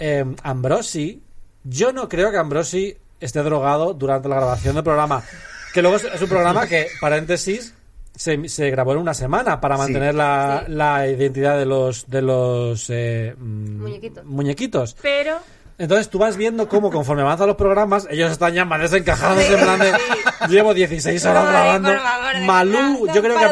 [0.00, 1.22] eh, Ambrosi,
[1.62, 5.22] yo no creo que Ambrosi esté drogado durante la grabación del programa.
[5.72, 7.74] Que luego es, es un programa que, paréntesis,
[8.14, 9.82] se, se grabó en una semana para Sí.
[9.82, 10.72] mantener la, Sí.
[10.72, 14.24] la identidad de los de los eh, mm, Muñequitos.
[14.24, 14.96] muñequitos.
[15.02, 15.38] Pero.
[15.76, 19.58] Entonces tú vas viendo cómo conforme avanzan los programas, ellos están ya más desencajados en
[19.60, 19.92] plan de
[20.48, 21.90] llevo 16 horas grabando.
[22.44, 23.46] Malú, yo creo que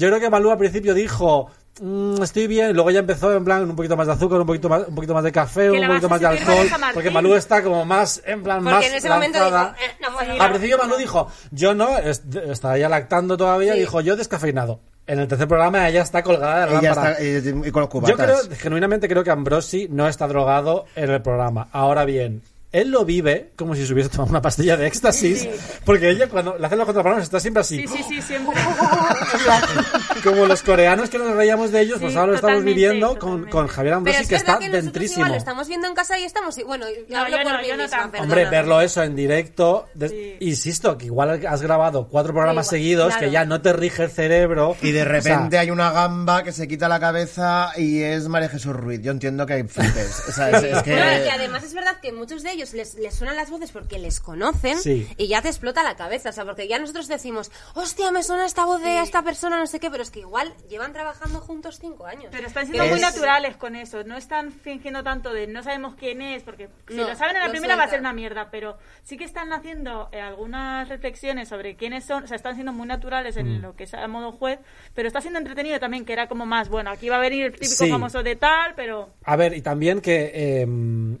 [0.00, 1.48] yo creo que Malú al principio dijo
[1.80, 4.46] "Mm, estoy bien, y luego ya empezó en plan un poquito más de azúcar, un
[4.46, 7.62] poquito más, un poquito más de café, un poquito más de alcohol, porque Malú está
[7.62, 9.76] como más en plan Porque más en ese momento dijo, lanzada.
[9.80, 10.42] "Eh, no puedo".
[10.42, 13.80] Al principio Malú dijo, yo no, es- estaba ya lactando todavía, Sí.
[13.80, 14.80] dijo, yo descafeinado.
[15.08, 17.10] En el tercer programa ella está colgada de la Ella lámpara.
[17.12, 18.16] está, eh, y con los Yo cubatas.
[18.46, 21.68] creo, genuinamente creo que Ambrosi no está drogado en el programa.
[21.70, 22.42] Ahora bien,
[22.80, 25.48] él lo vive como si se hubiese tomado una pastilla de éxtasis,
[25.84, 27.78] porque ella cuando le hacen los contraplanos está siempre así.
[27.86, 28.54] Sí, sí, sí, siempre.
[30.24, 33.46] Como los coreanos que nos reíamos de ellos, Sí, pues ahora lo estamos viviendo con,
[33.48, 35.20] con Javier Ambrosi, es que está que dentrísimo.
[35.20, 36.56] igual lo estamos viendo en casa y estamos...
[36.66, 38.22] Bueno, yo No, hablo yo por no, mí yo no misma, perdona.
[38.22, 40.36] Hombre, verlo eso en directo, de- Sí.
[40.40, 43.20] insisto, que igual has grabado cuatro programas igual, seguidos, claro.
[43.26, 44.76] que ya no te rige el cerebro.
[44.82, 48.26] Y de O sea, repente hay una gamba que se quita la cabeza y es
[48.28, 49.00] María Jesús Ruiz.
[49.02, 50.22] Yo entiendo que hay flipes.
[50.28, 50.90] O sea, es, es que...
[50.96, 53.98] No, que además es verdad que muchos de ellos les, les suenan las voces porque
[53.98, 55.08] les conocen Sí.
[55.16, 56.30] y ya te explota la cabeza.
[56.30, 59.66] O sea, porque ya nosotros decimos, hostia, me suena esta voz de esta persona, no
[59.66, 62.26] sé qué, pero es que igual llevan trabajando juntos cinco años.
[62.30, 64.04] Pero están siendo Es- muy naturales con eso.
[64.04, 67.42] No están fingiendo tanto de no sabemos quién es, porque si No, lo saben en
[67.44, 68.48] la primera va a ser una mierda.
[68.50, 72.24] Pero sí que están haciendo eh, algunas reflexiones sobre quiénes son.
[72.24, 73.40] O sea, están siendo muy naturales Mm.
[73.40, 74.58] en lo que es a modo juez.
[74.94, 77.52] Pero está siendo entretenido también, que era como más, bueno, aquí va a venir el
[77.52, 77.90] típico Sí.
[77.90, 79.10] famoso de tal, pero.
[79.24, 80.66] A ver, y también que eh,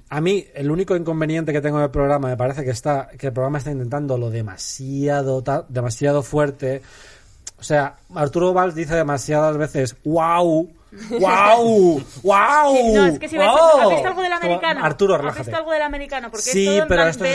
[0.08, 3.32] a mí el único inconveniente que tengo del programa me parece que está que el
[3.32, 6.82] programa está intentando lo demasiado demasiado fuerte.
[7.58, 10.68] O sea, Arturo Valls dice demasiadas veces wow,
[11.18, 12.94] wow, wow.
[12.94, 13.80] No, es que si ves, wow".
[13.82, 14.84] ¿has visto algo del Como, americano?
[14.84, 15.42] Arturo, ¿Has relájate.
[15.44, 16.30] visto algo del americano?
[16.30, 17.32] Porque sí, es todo en pero plan esto es.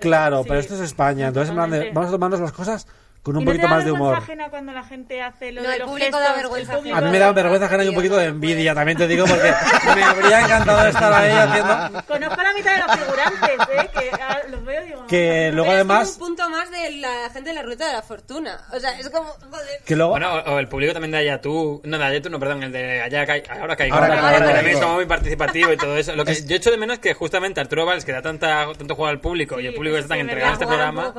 [0.00, 0.48] Claro, Sí.
[0.48, 2.86] pero esto es España, entonces en plan vamos a tomarnos las cosas
[3.24, 4.10] con un ¿Y no te poquito da más de humor.
[4.10, 6.22] vergüenza ajena cuando la gente hace lo No, de el los público gestos?
[6.30, 8.74] da vergüenza El público A mí me da vergüenza ajena y un poquito de envidia,
[8.74, 9.50] también te digo, porque
[9.96, 13.90] me habría encantado estar ahí haciendo Conozco a la mitad de los figurantes, ¿eh?
[13.98, 15.06] Que ah, los veo y digo...
[15.06, 17.86] que luego Pero además Es como un punto más de la gente de la ruta
[17.86, 18.60] de la fortuna.
[18.72, 19.26] O sea, es como...
[19.50, 19.80] Joder.
[19.84, 22.62] que luego Bueno, o o el público también de Ayatú, no de Ayatú, no, perdón,
[22.62, 25.76] el de Allá Cai- Ahora Caigo, Ahora Caigo, ahora también es como muy participativo y
[25.78, 26.14] todo eso.
[26.14, 28.94] Lo que yo echo de menos es que justamente Arturo Valls, que da tanta, tanto
[28.94, 31.14] juego al público y Sí, el público está tan entregado a este programa,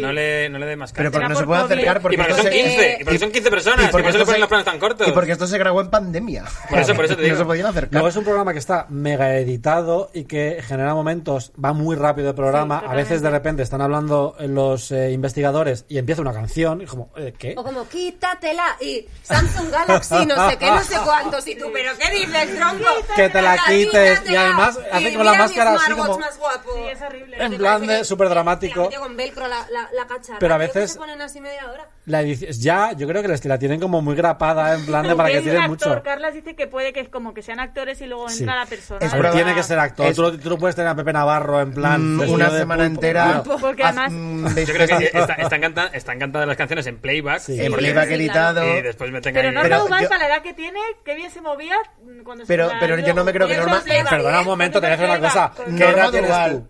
[0.00, 1.26] no, le, no le dé más Pero caña.
[1.26, 1.72] porque no COVID.
[1.72, 4.00] acercar porque y porque esto son se- 15, y porque son 15 personas, y por
[4.00, 5.08] eso le ponen se- los planos tan cortos.
[5.08, 6.44] Y porque esto se grabó en pandemia.
[6.68, 7.34] Por eso, por eso te digo.
[7.34, 7.92] No se podían acercar.
[7.92, 12.30] Luego es un programa que está mega editado y que genera momentos, va muy rápido
[12.30, 12.80] el programa.
[12.80, 16.86] Sí, a veces de repente están hablando los eh, investigadores y empieza una canción y
[16.86, 17.54] como, eh, ¿qué?
[17.56, 18.76] O como, quítatela.
[18.80, 21.46] Y Samsung Galaxy, no sé qué, no sé cuántos.
[21.46, 22.84] Y tú, ¿pero qué dices, tronco?
[23.16, 24.22] Que te la quites.
[24.28, 26.70] Y además hace Y con la máscara así como- más guapo.
[26.74, 27.36] Sí, es horrible.
[27.44, 28.90] En plan de súper dramático.
[28.98, 30.38] con velcro la, la, la cacharra.
[30.38, 31.88] Pero a veces- se ponen así y media hora.
[32.06, 35.14] La edición, ya, yo creo que les- la tienen como muy grapada, en plan de
[35.14, 36.02] para que tiren mucho.
[36.02, 38.40] Carlas dice que puede que es como que sean actores y luego Sí.
[38.44, 39.00] entra la persona.
[39.04, 40.06] Es Pero tiene que ser actor.
[40.06, 42.16] es- Tú, lo- tú no puedes tener a Pepe Navarro en plan.
[42.16, 42.94] Mm, una semana pulpo.
[42.94, 43.42] entera.
[43.44, 43.58] Claro.
[43.60, 46.98] Porque además- mm, Yo creo que vestidas- está, están, canta- están cantadas las canciones en
[46.98, 47.40] playback.
[47.40, 47.60] Sí.
[47.60, 48.64] en playback Sí, editado.
[48.78, 51.40] Y después meten Pero Pero Duval, yo- para la edad que tiene, qué bien se
[51.42, 51.76] movía
[52.24, 54.48] cuando se Pero- la- pero yo no me creo que Norma- Perdona un ¿eh?
[54.48, 55.52] momento, te voy a decir una cosa.
[55.76, 56.68] ¿Qué edad tienes tú?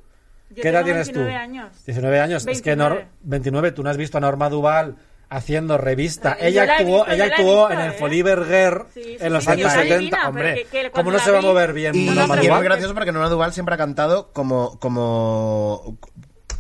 [0.58, 1.20] Yo ¿Qué edad tienes tú?
[1.20, 1.84] 29 años.
[1.86, 2.46] 19 años.
[2.46, 3.08] Es que Nor- 29.
[3.22, 4.96] 29, tú no has visto a Norma Duval
[5.30, 6.36] haciendo revista.
[6.40, 7.96] Yo ella actuó, visto, ella actuó visto, en el ¿eh?
[7.98, 9.98] Folie Berger Sí, sí, en los sí, años sí, 70.
[9.98, 12.46] divina, pero Hombre, que- que ¿cómo no se va a mover bien Y, Norma y
[12.46, 15.98] es muy gracioso porque Norma Duval siempre ha cantado como como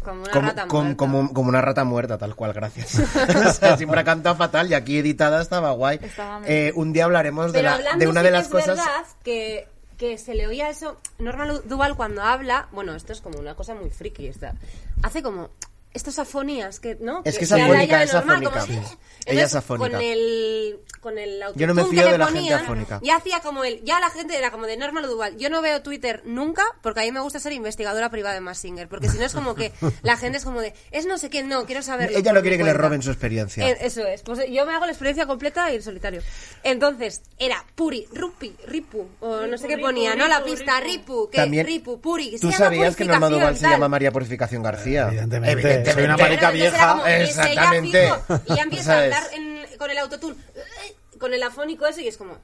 [0.04, 0.96] Como una como, rata como, muerta.
[0.98, 2.98] como- como una rata muerta, tal cual, gracias.
[3.48, 5.98] o sea, siempre ha cantado fatal y aquí editada estaba guay.
[6.02, 8.76] Estaba Eh, un día hablaremos de, la- de una de las es cosas.
[8.76, 9.66] verdad que,
[9.98, 10.96] que se le oía eso.
[11.18, 14.28] Norma Duval cuando habla, bueno, esto es como una cosa muy friki.
[14.28, 14.54] Esta,
[15.02, 15.50] hace como
[15.98, 17.20] estas afonías que, ¿no?
[17.24, 18.60] Es que es habla afónica, es normal, afónica.
[18.60, 18.72] como, Sí.
[18.72, 19.90] Entonces, Ella es afónica.
[19.90, 23.00] Con el, con el Yo no me fío que de la gente ponían, afónica.
[23.02, 25.36] Ya hacía como el, ya la gente era como de Norma Duval.
[25.36, 28.88] Yo no veo Twitter nunca porque a mí me gusta ser investigadora privada de Massinger.
[28.88, 29.72] Porque si no es como que
[30.02, 32.16] la gente es como de, es no sé qué, no, quiero saberlo.
[32.16, 32.82] Ella no quiere que le cuenta".
[32.88, 33.68] roben su experiencia.
[33.68, 34.22] Eh, eso es.
[34.22, 36.22] Pues yo me hago la experiencia completa y en solitario.
[36.62, 40.28] Entonces, era Puri, Rupi, Ripu, o no sé qué ponía, Ripu, ¿no?
[40.28, 42.30] La pista, Ripu, que También- Ripu, Puri.
[42.30, 45.08] que ¿Tú sabías que Norma Duval se llama María Purificación García?
[45.08, 47.02] Evidentemente, soy una marica vieja.
[47.04, 48.10] ya Exactamente.
[48.46, 52.08] Y ya empieza a hablar en- con el autotune, eh, con el afónico ese, y
[52.08, 52.36] es como,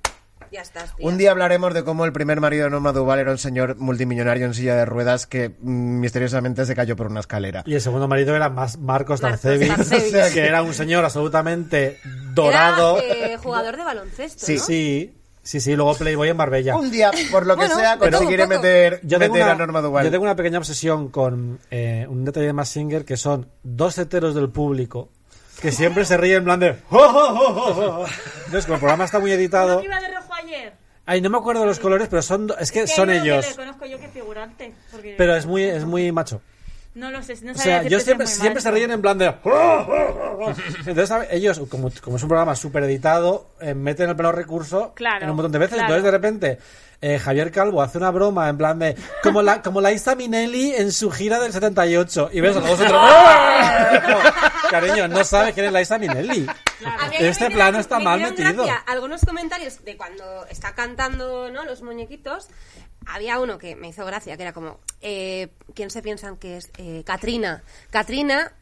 [0.52, 1.06] ya estás, tía.
[1.06, 4.46] Un día hablaremos de cómo el primer marido de Norma Duval era un señor multimillonario
[4.46, 7.62] en silla de ruedas que mm, misteriosamente se cayó por una escalera.
[7.66, 9.68] Y el segundo marido era más Marcos Darcevi.
[10.34, 11.98] que era un señor absolutamente
[12.34, 13.00] dorado.
[13.00, 14.56] Era eh, jugador de baloncesto, Sí.
[14.56, 14.64] ¿no?
[14.64, 15.14] Sí,
[15.44, 16.76] sí, sí, luego Playboy en Barbella.
[16.76, 19.80] Un día, por lo que Bueno, sea, conseguiré meter, Yo tengo, meter una, a Norma
[19.80, 20.04] Duval.
[20.04, 24.34] yo tengo una pequeña obsesión con eh, un detalle de Massinger que son dos heteros
[24.34, 25.10] del público
[25.62, 26.68] que siempre se ríen en plan de...
[26.90, 29.78] Entonces, como el programa está muy ¿No editado...
[29.80, 30.72] que iba de rojo ayer?
[31.06, 33.46] Ay, no me acuerdo de los colores, pero son es que Que son que ellos.
[33.48, 34.74] le conozco yo que figurante.
[34.90, 36.40] Porque Pero es muy, es muy macho.
[36.94, 39.26] No lo sé, no O sea, yo si siempre, siempre se ríen en plan de...
[39.26, 41.28] Entonces, ¿sabe?
[41.32, 45.30] ellos, como, como es un programa súper editado, eh, meten el pleno recurso Claro, en
[45.30, 45.74] un montón de veces.
[45.74, 45.94] claro.
[45.94, 46.58] Entonces, de repente,
[47.00, 48.96] eh, Javier Calvo hace una broma en plan de...
[49.24, 52.30] Como la, como la Isa Minelli en su gira del 78.
[52.32, 53.02] Y ves a todos otros...
[54.70, 56.46] Cariño, no sabes quién es la Isa Minelli.
[57.18, 58.64] Este me plano está me mal metido.
[58.64, 61.64] gracia algunos comentarios de cuando está cantando ¿no?
[61.64, 62.48] los muñequitos.
[63.06, 66.70] Había uno que me hizo gracia, que era como, eh, ¿quién se piensan que es?
[66.78, 67.62] Eh, Katrina.
[67.90, 68.52] Katrina,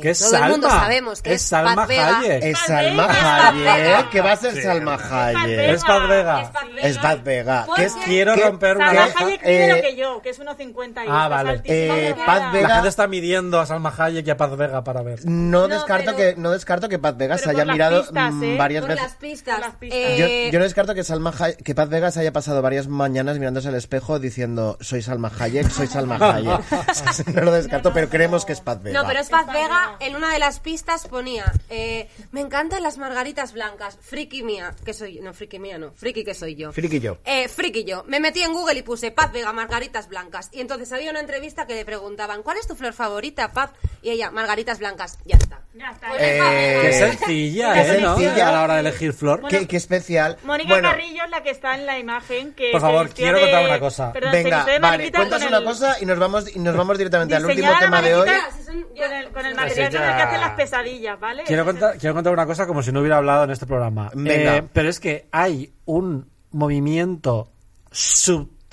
[0.00, 2.18] que todo el mundo Salma, sabemos que es es, Salma Pat Vega.
[2.18, 2.42] Hayek.
[2.44, 3.48] Es Salma Vega.
[3.48, 4.10] Hayek.
[4.10, 5.58] ¿Qué va a ser Salma Hayek?
[5.58, 6.40] Es Paz Vega.
[6.42, 6.88] Es Pat Vega.
[6.88, 7.64] Es Bad Vega.
[7.66, 8.04] ¿Por ¿Qué es- qué?
[8.04, 9.04] Quiero ¿Qué- romper una Salma.
[9.26, 11.60] Hayek lo Eh, que yo, que es 1,50 y Ah, es vale.
[11.64, 12.14] Eh.
[12.26, 15.20] Paz La Vega- gente está midiendo a Salma Hayek y a Paz Vega para ver.
[15.24, 18.42] No, No, descarto pero- que no descarto que Paz Vega se haya mirado pistas, mm,
[18.44, 18.56] ¿eh?
[18.56, 19.04] varias Por veces.
[19.04, 19.54] las pistas.
[19.58, 19.98] Por las pistas.
[20.18, 22.88] Yo, Eh, yo no descarto que Salma Hay- que Paz Vega se haya pasado varias
[22.88, 26.60] mañanas mirándose al espejo diciendo soy Salma Hayek, soy Salma Hayek.
[27.34, 29.00] no lo descarto, pero creemos que es Paz Vega.
[29.00, 29.83] No, pero es Paz Vega.
[30.00, 33.98] En una de las pistas ponía: eh, Me encantan las margaritas blancas.
[34.00, 35.20] Friki mía, que soy.
[35.20, 35.92] No, friki mía, no.
[35.92, 36.72] Friki que soy yo.
[36.72, 37.18] Friki yo.
[37.24, 38.04] Eh, friki yo.
[38.06, 40.50] Me metí en Google y puse Paz Vega, margaritas blancas.
[40.52, 43.70] Y entonces había una entrevista que le preguntaban: ¿Cuál es tu flor favorita, Paz?
[44.02, 45.18] Y ella, margaritas blancas.
[45.24, 45.63] Ya está.
[45.76, 46.08] Ya está.
[46.08, 46.78] Pues Eh.
[46.82, 48.00] Qué Eh, sencilla, qué ¿eh?
[48.00, 48.16] ¿no?
[48.16, 48.48] sencilla.
[48.48, 49.42] A la hora de elegir flor.
[49.48, 50.36] Qué, qué especial.
[50.44, 53.42] Mónica bueno, Carrillo es la que está en la imagen que Por favor, quiero de-
[53.44, 54.12] contar una cosa.
[54.12, 57.34] Perdón, venga, vale, cuentas con una el- cosa y nos vamos y nos vamos directamente
[57.34, 58.28] al último tema de hoy.
[58.56, 61.20] si son- Con el, con el ya- material ya- con el que hacen las pesadillas,
[61.20, 61.42] ¿vale?
[61.44, 64.10] Quiero contar, quiero contar una cosa como si no hubiera hablado en este programa.
[64.14, 64.56] Venga.
[64.58, 67.50] Eh, pero es que hay un movimiento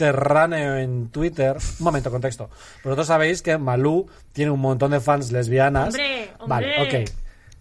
[0.05, 1.55] subterráneo en Twitter.
[1.79, 2.49] Un momento, contexto.
[2.83, 5.87] Vosotros sabéis que Malú tiene un montón de fans lesbianas.
[5.93, 7.03] Hombre, Vale, hombre.
[7.03, 7.09] ok.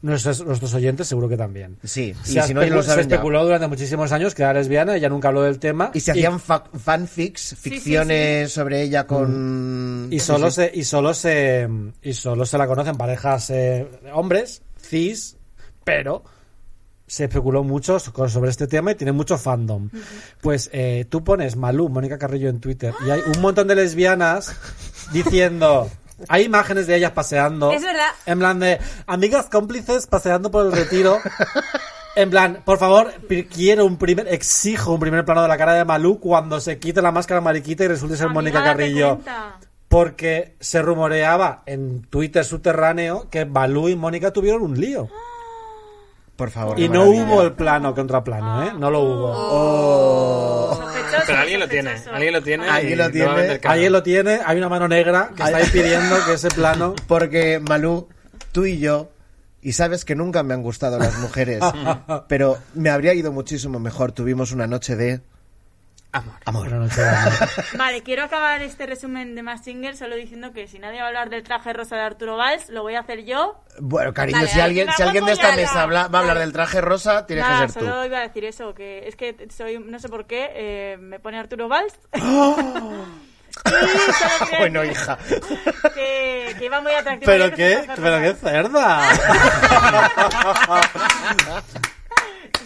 [0.02, 1.76] Nuestros, nuestros oyentes seguro que también.
[1.84, 3.16] Sí, y si no, lo se saben ya.
[3.16, 5.90] especuló durante muchísimos años que era lesbiana, ella nunca habló del tema.
[5.92, 10.08] Y se hacían fa- fanfics, sí, ficciones sobre ella con...
[10.10, 11.68] y solo se y solo se
[12.00, 15.36] y solo se la conocen parejas eh, hombres cis
[15.84, 16.24] pero
[17.10, 19.90] se especuló mucho so- sobre este tema y tiene mucho fandom
[20.40, 24.54] pues eh, tú pones Malú Mónica Carrillo en Twitter y hay un montón de lesbianas
[25.12, 25.90] diciendo
[26.28, 28.10] hay imágenes de ellas paseando Es verdad.
[28.26, 31.18] en plan de amigas cómplices paseando por el retiro
[32.16, 33.12] En plan, por favor,
[33.54, 37.00] quiero un primer, exijo un primer plano de la cara de Malú cuando se quite
[37.00, 39.20] la máscara mariquita y resulte ser Amiga, Mónica Carrillo.
[39.88, 45.08] Porque se rumoreaba en Twitter subterráneo que Balú y Mónica tuvieron un lío.
[46.40, 46.80] Por favor.
[46.80, 47.24] Y no maravilla.
[47.24, 48.72] hubo el plano contra plano, ¿eh?
[48.78, 49.30] No lo hubo.
[49.34, 50.74] Oh.
[50.74, 51.90] Sospechoso, Pero alguien lo tiene.
[52.10, 52.66] Alguien lo tiene.
[52.66, 53.34] Alguien lo tiene.
[53.34, 53.72] vender caro.
[53.74, 56.94] Alguien lo tiene, hay una mano negra que está impidiendo que ese plano...
[57.06, 58.08] Porque Malú,
[58.52, 59.10] tú y yo
[59.60, 61.62] Y sabes que nunca me han gustado las mujeres,
[62.28, 64.12] pero me habría ido muchísimo mejor.
[64.12, 65.20] Tuvimos una noche de
[66.12, 66.34] Amor.
[66.44, 66.68] amor.
[67.78, 71.08] Vale, quiero acabar este resumen de Más Singer solo diciendo que si nadie va a
[71.08, 73.62] hablar del traje rosa de Arturo Valls, lo voy a hacer yo.
[73.78, 76.52] Bueno, cariño, Dale, si alguien, si alguien de esta mesa habla- va a hablar del
[76.52, 77.88] traje rosa, tiene Nada, que ser tú.
[77.88, 81.20] solo iba a decir eso, que es que soy, no sé por qué, eh, me
[81.20, 81.94] pone Arturo Valls.
[84.58, 85.18] Bueno, hija.
[85.94, 87.26] Que, que iba muy atractivo.
[87.30, 89.00] Pero qué, pero qué cerda.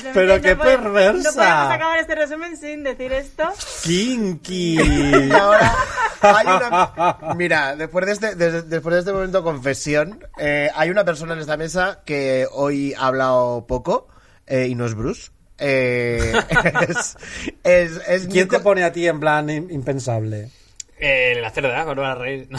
[0.04, 1.30] No pero no qué podemos- perversa.
[1.30, 3.44] No podemos acabar este resumen sin decir esto.
[3.82, 4.78] Kinky.
[4.80, 5.74] Y ahora
[6.22, 7.18] hay una...
[7.36, 11.40] Mira, después de este, des- después de este momento confesión, eh, hay una persona en
[11.40, 14.08] esta mesa que hoy ha hablado poco
[14.46, 15.30] eh, y no es Bruce.
[15.58, 16.32] Eh,
[16.88, 17.16] es,
[17.62, 20.50] es, es ¿Quién te pone a ti en plan im- impensable?
[20.98, 22.48] Eh, la cerda, Bárbara Reyes.
[22.50, 22.58] La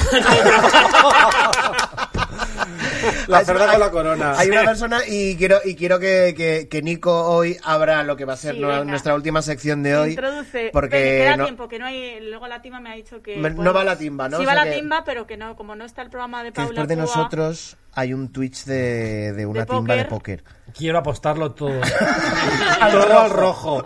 [3.34, 4.34] Hay- cerda con la corona.
[4.38, 8.26] Hay una persona y quiero y quiero que, que- que Nico hoy abra lo que
[8.26, 10.10] va a ser Sí, nuestra última sección de hoy.
[10.12, 10.70] Introduce.
[10.74, 12.20] Porque Ven, queda no- tiempo, que no hay.
[12.22, 13.38] Luego la timba me ha dicho que.
[13.38, 14.38] Me- no va la timba, ¿no?
[14.38, 16.44] Sí O va sea la que- timba, pero que no, como no está el programa
[16.44, 20.06] de que Paula después de nosotros hay un Twitch de, de una De timba de
[20.06, 20.44] póker.
[20.78, 21.80] Quiero apostarlo todo.
[22.92, 23.84] todo al rojo.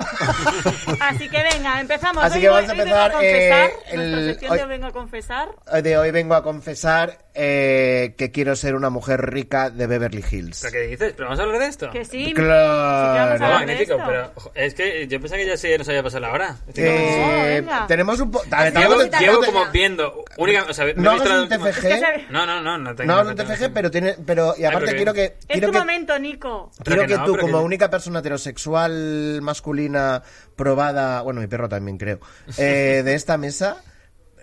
[1.00, 2.24] Así que venga, empezamos.
[2.24, 3.70] Así Hoy que vamos a hoy vengo empezar, confesar.
[3.70, 5.50] eh, el- sección hoy- de hoy vengo a confesar.
[5.84, 10.60] De hoy vengo a confesar eh, que quiero ser una mujer rica de Beverly Hills.
[10.62, 11.14] ¿Pero qué dices?
[11.16, 11.90] ¿Pero vamos a hablar de esto?
[11.92, 12.34] Que sí.
[12.34, 13.30] Claro.
[13.30, 16.04] sí que a No, magnífico, pero es que yo pensaba que ya se nos había
[16.04, 16.56] pasado la hora.
[16.76, 17.62] Eh.
[17.66, 18.46] No, tenemos un poco...
[18.76, 20.26] Llevo, llevo como viendo.
[20.38, 21.86] Única, o sea, me he No visto hagas la un última- TFG.
[21.86, 23.08] Es que se- No, no, no, no tengo.
[23.08, 23.92] No hagas un tengo- TFG, pero
[24.26, 25.24] Pero, y aparte porque- quiero que...
[25.24, 26.72] Es Quiero tu que momento, Nico.
[26.84, 30.24] Quiero que que no, tú, como que- única persona heterosexual masculina
[30.56, 32.20] probada, bueno, mi perro también creo,
[32.58, 33.84] eh, de esta mesa,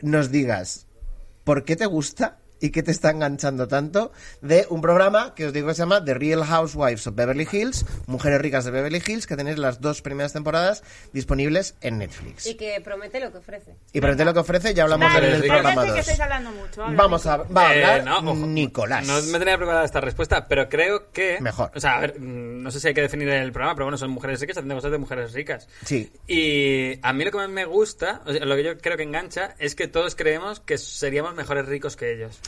[0.03, 0.87] nos digas
[1.45, 5.53] por qué te gusta y qué te está enganchando tanto de un programa que os
[5.53, 9.27] digo que se llama The Real Housewives of Beverly Hills, Mujeres Ricas de Beverly Hills,
[9.27, 10.83] que tenéis las dos primeras temporadas
[11.13, 12.47] disponibles en Netflix.
[12.47, 13.75] Y que promete lo que ofrece.
[13.93, 15.99] Y promete lo que ofrece, ya hablamos Vale, en el programa que 2.
[16.01, 16.85] estáis hablando mucho.
[16.85, 17.55] habla, Vamos a, Nico.
[17.55, 19.07] va a Eh, hablar no, ojo, Nicolás.
[19.07, 21.39] No me tenía preparada esta respuesta, pero creo que.
[21.41, 21.71] Mejor.
[21.75, 23.99] O sea, a ver, mm, no sé si hay que definir el programa, pero bueno,
[23.99, 25.69] son mujeres ricas haciendo cosas de mujeres ricas.
[25.85, 26.11] Sí.
[26.27, 29.03] Y a mí lo que más me gusta, o sea, lo que yo creo que
[29.03, 32.39] engancha, es que todos creemos que seríamos mejores ricos que ellos.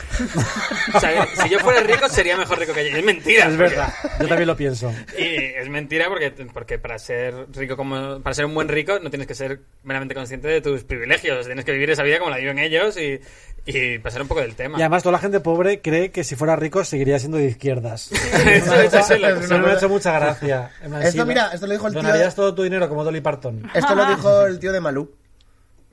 [0.95, 2.99] O sea, si yo fuera rico, sería mejor rico que ellos.
[2.99, 3.45] Es mentira.
[3.45, 3.93] Es porque- verdad.
[4.21, 4.93] Yo también lo pienso.
[5.19, 9.11] Y es mentira porque, porque para ser rico como para ser un buen rico no
[9.11, 12.37] tienes que ser meramente consciente de tus privilegios, tienes que vivir esa vida como la
[12.39, 13.21] viven ellos y,
[13.67, 14.79] y pasar un poco del tema.
[14.79, 18.11] Y además toda la gente pobre cree que si fuera rico seguiría siendo de izquierdas.
[18.13, 19.19] Eso-
[19.59, 20.71] me ha hecho mucha gracia.
[21.03, 23.21] Esto, sí, mira, esto lo dijo el tío Donarías de- todo tu dinero como Dolly
[23.21, 23.71] Parton.
[23.75, 25.15] Esto lo dijo el tío de Malú,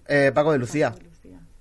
[0.07, 0.93] eh, Paco de Lucía.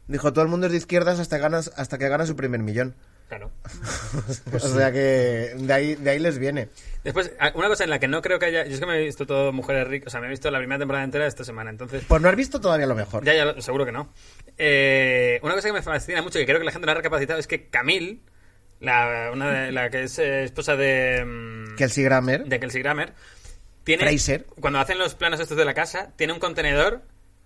[0.07, 2.95] Dijo, todo el mundo es de izquierdas hasta, ganas, hasta que gana su primer millón.
[3.29, 3.51] Claro.
[4.53, 6.69] o sea que de ahí, de ahí les viene.
[7.05, 8.67] Después, a- una cosa en la que no creo que haya.
[8.67, 10.09] Yo es que me he visto todo Mujeres Ricas.
[10.09, 11.71] O sea, me he visto la primera temporada entera de esta semana.
[11.71, 13.25] Entonces, Pues no has visto todavía lo mejor.
[13.25, 14.13] ya, ya, lo- seguro que no.
[14.59, 17.41] Eh, una cosa que me fascina mucho, que creo que la gente no ha recapacitado,
[17.41, 18.21] es que Camille,
[18.81, 21.25] la, una de, la que es eh, esposa de.
[21.25, 22.45] mm, Kelsey Grammer.
[22.45, 23.15] de Kelsey Grammer,
[23.85, 24.05] tiene.
[24.05, 24.45] Fraser.
[24.61, 27.03] Cuando hacen los planos estos de la casa, tiene un contenedor.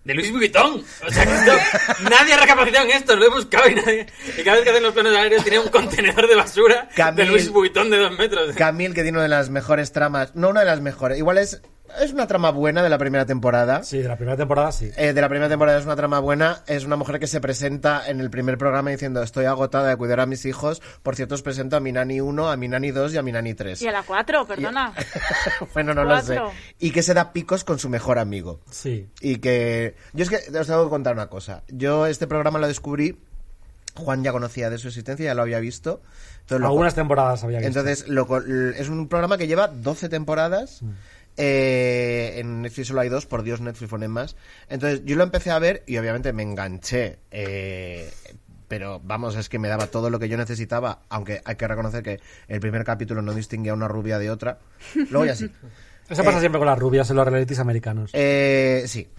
[0.09, 0.83] De Louis Vuitton.
[1.05, 1.51] O sea, que esto,
[2.09, 4.07] nadie ha recapacitado en esto, lo he buscado y nadie.
[4.39, 7.25] Y cada vez que hacen los planos aéreos tiene un contenedor de basura Camille- de
[7.27, 8.55] Louis Vuitton de dos metros.
[8.55, 10.33] Camille, que tiene una de las mejores tramas.
[10.35, 11.19] No una de las mejores.
[11.19, 11.61] Igual es,
[12.01, 13.83] es una trama buena de la primera temporada.
[13.83, 14.91] Sí, de la primera temporada sí.
[14.97, 16.63] Eh, de la primera temporada es una trama buena.
[16.67, 20.19] Es una mujer que se presenta en el primer programa diciendo estoy agotada de cuidar
[20.19, 20.81] a mis hijos.
[21.03, 23.31] Por cierto, os presento a mi nani 1, a mi nani 2 y a mi
[23.31, 23.81] nani 3.
[23.81, 24.93] Y a la 4, perdona.
[25.73, 26.39] bueno, no lo sé.
[26.79, 28.59] Y que se da picos con su mejor amigo.
[28.71, 29.07] Sí.
[29.21, 29.95] Y que...
[30.13, 31.63] Yo es que os tengo que contar una cosa.
[31.69, 33.17] Yo este programa lo descubrí...
[33.95, 36.01] Juan ya conocía de su existencia, ya lo había visto.
[36.41, 37.79] Entonces, lo- Algunas temporadas había visto.
[37.79, 38.27] entonces, lo
[38.71, 40.81] es un programa que lleva 12 temporadas.
[41.39, 44.35] Eh, en Netflix solo hay dos, por Dios, Netflix ponen más.
[44.67, 47.19] Entonces, yo lo empecé a ver y obviamente me enganché.
[47.31, 48.11] eh,
[48.69, 51.01] pero vamos, es que me daba todo lo que yo necesitaba.
[51.09, 54.59] Aunque hay que reconocer que el primer capítulo no distinguía una rubia de otra.
[55.09, 55.49] Luego ya sí.
[56.09, 58.11] Eso pasa eh, siempre con las rubias en los realities americanos.
[58.13, 59.09] Eh, sí.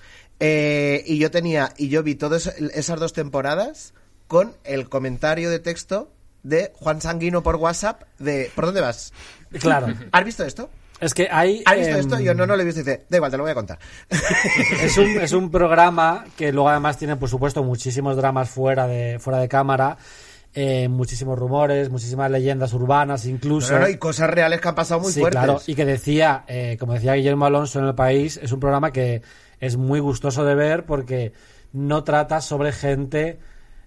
[0.40, 3.92] Eh, y yo tenía, y yo vi todas esas dos temporadas
[4.26, 6.10] con el comentario de texto
[6.42, 9.12] de Juan Sanguino por WhatsApp de ¿por dónde vas?
[9.60, 9.88] Claro.
[10.10, 10.70] ¿Has visto esto?
[11.00, 11.62] Es que hay...
[11.64, 12.20] ¿Has visto em, esto?
[12.20, 12.80] Y yo no, no lo he visto.
[12.80, 13.78] Dice, da igual, te lo voy a contar.
[14.82, 19.18] es un, es un programa que luego además tiene, por supuesto, muchísimos dramas fuera de,
[19.18, 19.96] fuera de cámara,
[20.52, 23.72] eh, muchísimos rumores, muchísimas leyendas urbanas incluso.
[23.74, 25.42] No, no, y cosas reales que han pasado muy sí, fuertes.
[25.42, 28.92] claro, y que decía, eh, como decía Guillermo Alonso en El País, es un programa
[28.92, 29.22] que
[29.58, 31.32] es muy gustoso de ver porque
[31.72, 33.38] no trata sobre gente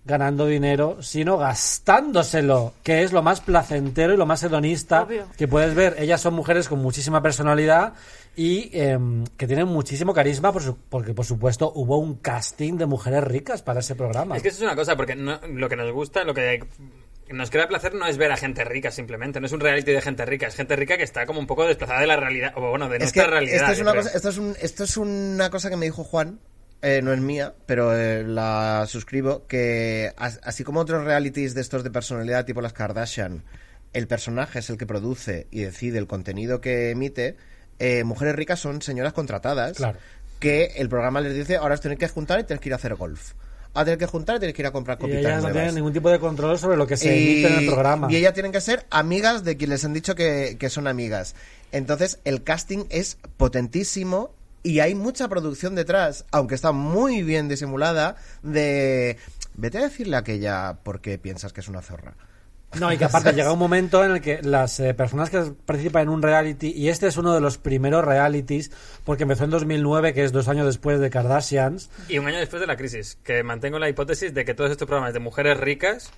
[0.06, 5.26] ganando dinero, sino gastándoselo, que es lo más placentero y lo más hedonista Obvio.
[5.38, 5.95] que puedes ver.
[5.99, 7.93] Ellas son mujeres con muchísima personalidad
[8.36, 12.86] y em, que tienen muchísimo carisma, por su- porque por supuesto hubo un casting de
[12.86, 14.36] mujeres ricas para ese programa.
[14.36, 16.64] Es que eso es una cosa, porque no- lo que nos gusta, lo que
[17.30, 20.01] nos crea placer no es ver a gente rica simplemente, no es un reality de
[20.01, 22.70] gente rica, es gente rica que está como un poco desplazada de la realidad, o
[22.72, 23.56] bueno, de Es que nuestra realidad.
[23.56, 24.04] esto es, yo una creo.
[24.04, 26.39] cosa, esto, es un- esto es una cosa que me dijo Juan,
[26.84, 31.61] eh, no es mía, pero eh, la suscribo, que as- así como otros realities de
[31.61, 33.43] estos de personalidad tipo las Kardashian,
[33.93, 37.36] el personaje es el que produce y decide el contenido que emite,
[37.79, 39.97] eh, Mujeres Ricas son señoras contratadas Claro.
[40.39, 42.75] que el programa les dice, ahora os tenéis que juntar y tenéis que ir a
[42.75, 43.34] hacer golf.
[43.75, 45.73] Ahora tenéis que juntar y tenéis que ir a comprar y copitas ellas no tienen
[45.75, 48.07] ningún tipo de control sobre lo que se Y- emite en el programa.
[48.11, 51.34] Y ellas tienen que ser amigas de quien les han dicho que, que son amigas.
[51.71, 58.16] Entonces, el casting es potentísimo y hay mucha producción detrás, aunque está muy bien disimulada,
[58.41, 59.18] de...
[59.55, 62.16] Vete a decirle a aquella porque piensas que es una zorra.
[62.80, 66.03] No, y que aparte llega un momento en el que las eh, personas que participan
[66.03, 68.72] en un reality, y este es uno de los primeros realities,
[69.03, 72.59] porque empezó en 2009, que es dos años después de Kardashians, Y un año después
[72.59, 76.11] de la crisis, que mantengo la hipótesis de que todos estos programas de mujeres ricas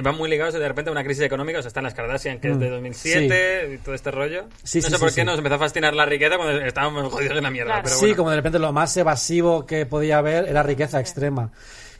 [0.00, 2.50] van muy ligados de repente a una crisis económica, o sea, están las Kardashian, que
[2.50, 4.46] es de Mm, 2007, y todo este rollo.
[4.62, 5.16] Sí, no sí, sé sí, por sí.
[5.16, 7.72] qué nos empezó a fascinar la riqueza cuando estábamos jodidos en la mierda.
[7.72, 7.82] Claro.
[7.84, 8.16] Pero sí, bueno.
[8.16, 11.52] como de repente lo más evasivo que podía haber era riqueza extrema.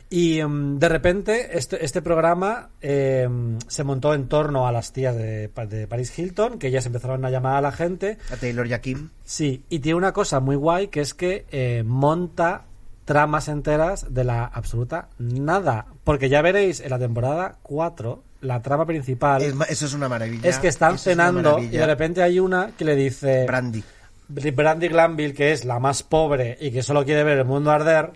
[0.09, 5.15] Y em, de repente este, este programa em, se montó en torno a las tías
[5.15, 8.17] de, de Paris Hilton, que ellas empezaron a llamar a la gente.
[8.31, 9.09] A Taylor y a Kim.
[9.23, 12.65] Sí, y tiene una cosa muy guay que es que eh, monta
[13.05, 15.85] tramas enteras de la absoluta nada.
[16.03, 20.09] Porque ya veréis en la temporada 4, la trama principal Es es, eso es una
[20.09, 20.59] maravilla.
[20.59, 23.45] que están Eso es cenando y de repente hay una que le dice...
[23.45, 23.83] Brandy.
[24.27, 28.11] Brandy Glanville, que es la más pobre y que solo quiere ver el mundo arder,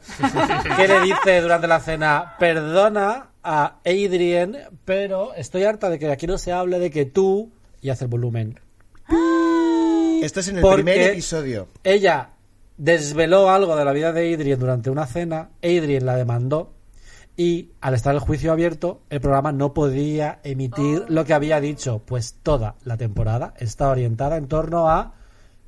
[0.77, 6.25] que le dice durante la cena, perdona a Adrien, pero estoy harta de que aquí
[6.25, 8.59] no se hable de que tú, y hace el volumen.
[10.21, 11.67] Esto es en el Porque primer episodio.
[11.83, 12.29] Ella
[12.77, 16.73] desveló algo de la vida de Adrien durante una cena, Adrien la demandó
[17.35, 22.01] y al estar el juicio abierto, el programa no podía emitir lo que había dicho,
[22.03, 25.13] pues toda la temporada está orientada en torno a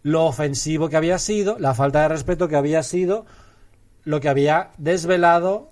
[0.02, 3.26] lo ofensivo que había sido, la falta de respeto que había sido,
[4.04, 5.72] lo que había desvelado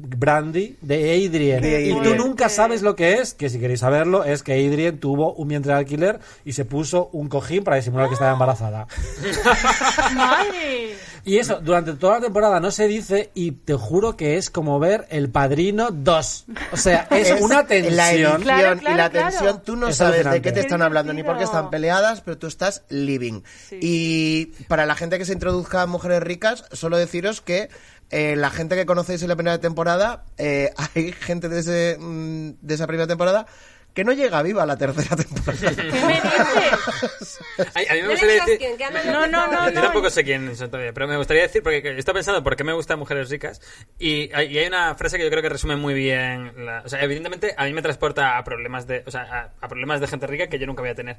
[0.00, 1.60] Brandy de Adrien.
[1.60, 4.98] De Y tú nunca sabes lo que es, que si queréis saberlo, es que Adrien
[4.98, 8.86] tuvo un vientre de alquiler y se puso un cojín para disimular que estaba embarazada.
[10.14, 10.96] ¡Madre!
[11.24, 14.78] Y eso, durante toda la temporada no se dice y te juro que es como
[14.78, 16.44] ver El Padrino 2.
[16.72, 17.98] O sea, es, una La tensión.
[18.00, 19.30] edición Claro, y la claro.
[19.30, 22.22] tensión, tú no Es sabes de qué te están hablando ni por qué están peleadas,
[22.22, 23.42] pero tú estás living.
[23.68, 23.78] Sí.
[23.82, 27.68] Y para la gente que se introduzca a mujeres ricas, solo deciros que
[28.10, 32.50] eh, la gente que conocéis en la primera temporada, eh, hay gente de, ese, mm,
[32.60, 33.46] de esa primera temporada
[33.94, 35.74] que no llega viva a la tercera temporada.
[35.74, 37.40] ¿Qué me dices?
[37.74, 38.58] A, a mí me gustaría decir...
[38.58, 39.80] quién, No, no, no, Yo no.
[39.82, 42.74] tampoco sé quién son todavía, pero me gustaría decir, porque estado pensando por qué me
[42.74, 43.60] gustan mujeres ricas,
[43.98, 46.88] y hay, y hay una frase que yo creo que resume muy bien, la- o
[46.88, 50.06] sea, evidentemente a mí me transporta a problemas de, o sea, a, a problemas de
[50.06, 51.16] gente rica que yo nunca voy a tener.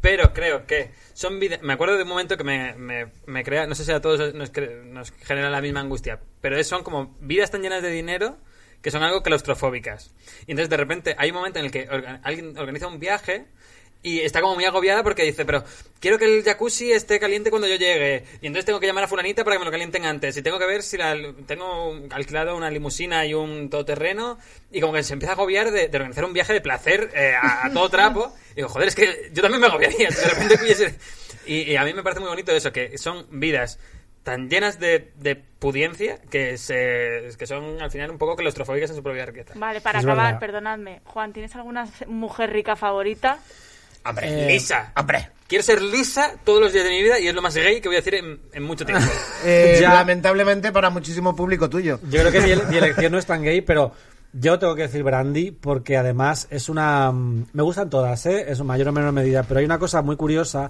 [0.00, 2.74] Pero creo que son vida- me acuerdo de un momento que me,
[3.26, 4.52] me, crea, no sé si a todos nos,
[4.86, 8.38] nos genera la misma angustia, pero son como vidas tan llenas de dinero
[8.80, 10.14] que son algo claustrofóbicas.
[10.46, 11.88] Y entonces de repente hay un momento en el que
[12.22, 13.46] alguien organiza un viaje
[14.02, 15.64] y está como muy agobiada porque dice, pero
[16.00, 18.24] quiero que el jacuzzi esté caliente cuando yo llegue.
[18.40, 20.36] Y entonces tengo que llamar a fulanita para que me lo calienten antes.
[20.36, 24.38] Y tengo que ver si la, tengo alquilado una limusina y un todoterreno.
[24.70, 27.32] Y como que se empieza a agobiar de, de organizar un viaje de placer eh,
[27.34, 28.32] a, a todo trapo.
[28.52, 30.08] Y digo, joder, es que yo también me agobiaría.
[30.10, 30.94] de repente
[31.46, 33.78] Y, y a mí me parece muy bonito eso, que son vidas
[34.22, 38.96] tan llenas de, de pudiencia que, se, que son al final un poco claustrofóbicas en
[38.96, 39.54] su propia riqueza.
[39.56, 40.40] Vale, para Es acabar, verdad.
[40.40, 41.00] perdonadme.
[41.04, 43.38] Juan, ¿tienes alguna mujer rica favorita?
[44.08, 44.92] Hombre, Eh, Lisa.
[44.96, 45.30] hombre.
[45.46, 47.88] Quiero ser lisa todos los días de mi vida y es lo más gay que
[47.88, 49.04] voy a decir en, en mucho tiempo.
[49.44, 49.94] Eh, Ya.
[49.94, 51.98] Lamentablemente para muchísimo público tuyo.
[52.10, 53.92] Yo creo que mi, mi elección no es tan gay, pero
[54.34, 57.10] yo tengo que decir Brandy porque además es una...
[57.12, 58.44] mm, Me gustan todas, ¿eh?
[58.48, 60.68] Es mayor o menor medida, pero hay una cosa muy curiosa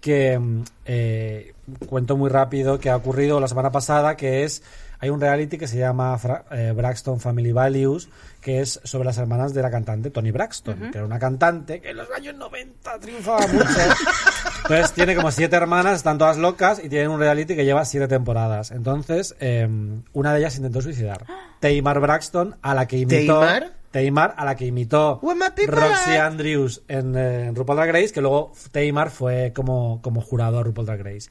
[0.00, 1.54] que mm, eh,
[1.88, 4.62] cuento muy rápido que ha ocurrido la semana pasada, que es...
[4.98, 8.08] Hay un reality que se llama Fra- eh, Braxton Family Values,
[8.40, 11.90] que es sobre las hermanas de la cantante Tony Braxton, que era una cantante que
[11.90, 13.66] en los años 90 triunfaba mucho.
[14.62, 18.08] Entonces tiene como siete hermanas, están todas locas y tienen un reality que lleva siete
[18.08, 18.70] temporadas.
[18.70, 19.68] Entonces, eh,
[20.12, 21.24] una de ellas intentó suicidar.
[21.60, 23.40] Tamar Braxton, a la que imitó.
[23.40, 23.72] ¿Tamar?
[23.90, 25.20] Tamar, a la que imitó
[25.72, 26.26] Roxy at?
[26.26, 30.62] Andrews en, eh, en RuPaul Drag Race, que luego Tamar fue como, como jurado a
[30.62, 31.30] RuPaul Drag Race.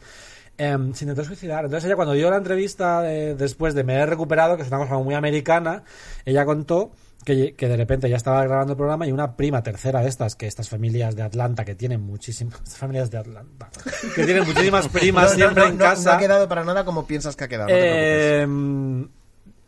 [0.58, 1.66] Em, se intentó suicidar.
[1.66, 4.80] Entonces ella cuando dio la entrevista eh, después de me he recuperado, que es una
[4.80, 5.84] cosa muy americana,
[6.26, 6.92] ella contó
[7.24, 10.36] que, que de repente ya estaba grabando el programa y una prima tercera de estas,
[10.36, 13.70] que estas familias de Atlanta, que tienen muchísimas familias de Atlanta,
[14.16, 16.12] que tienen muchísimas primas No, siempre no, en casa.
[16.12, 17.70] no ha quedado para nada como piensas que ha quedado.
[17.72, 18.48] Eh,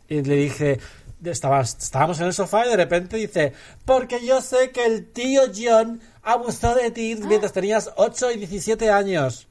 [0.08, 0.78] y le dije,
[1.24, 3.52] estaba, estábamos en el sofá y de repente dice,
[3.84, 8.90] porque yo sé que el tío John abusó de ti mientras tenías 8 y 17
[8.90, 9.47] años.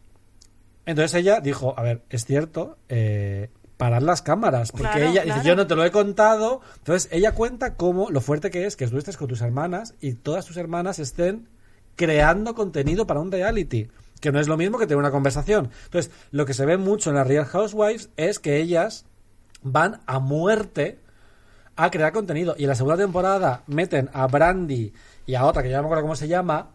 [0.87, 5.35] Entonces ella dijo, a ver, es cierto, eh, parad las cámaras, porque Claro, ella claro.
[5.35, 6.61] dice, yo no te lo he contado.
[6.77, 10.13] Entonces ella cuenta cómo lo fuerte que es que tú estés con tus hermanas y
[10.13, 11.47] todas tus hermanas estén
[11.95, 13.89] creando contenido para un reality,
[14.21, 15.69] que no es lo mismo que tener una conversación.
[15.85, 19.05] Entonces, lo que se ve mucho en las Real Housewives es que ellas
[19.63, 20.99] van a muerte
[21.75, 22.55] a crear contenido.
[22.57, 24.93] Y en la segunda temporada meten a Brandy
[25.25, 26.69] y a otra, que ya no me acuerdo cómo se llama,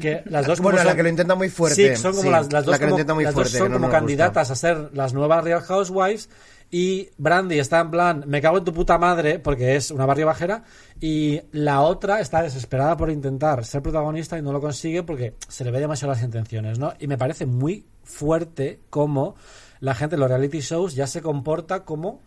[0.00, 2.30] que las dos Bueno, la son- que lo intenta muy fuerte, Sí, son como sí,
[2.30, 3.86] las, las dos la que como, intenta muy las dos fuerte, son que no como
[3.88, 3.98] gusta.
[3.98, 6.28] candidatas a ser las nuevas Real Housewives
[6.70, 10.26] y Brandy está en plan, me cago en tu puta madre, porque es una barrio
[10.26, 10.64] bajera,
[11.00, 15.62] y la otra está desesperada por intentar ser protagonista y no lo consigue porque se
[15.64, 16.94] le ve demasiado las intenciones, ¿no?
[16.98, 19.36] Y me parece muy fuerte cómo
[19.80, 22.20] la gente en los reality shows ya se comporta como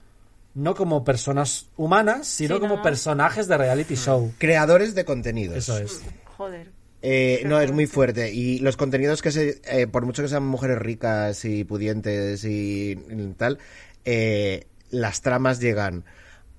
[0.54, 2.82] no como personas humanas, sino Sí, como no.
[2.82, 4.32] personajes de reality show.
[4.38, 5.58] Creadores de contenidos.
[5.58, 6.02] Eso es.
[6.38, 6.72] Joder.
[7.02, 8.34] Eh, no, es muy fuerte.
[8.34, 9.62] Y los contenidos que se.
[9.66, 12.96] eh, por mucho que sean mujeres ricas y pudientes y,
[13.38, 13.60] tal,
[14.06, 16.04] eh, las tramas llegan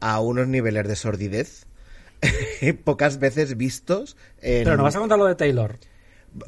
[0.01, 1.67] a unos niveles de sordidez
[2.85, 4.17] pocas veces vistos.
[4.41, 5.79] Pero no vas a contar lo de Taylor.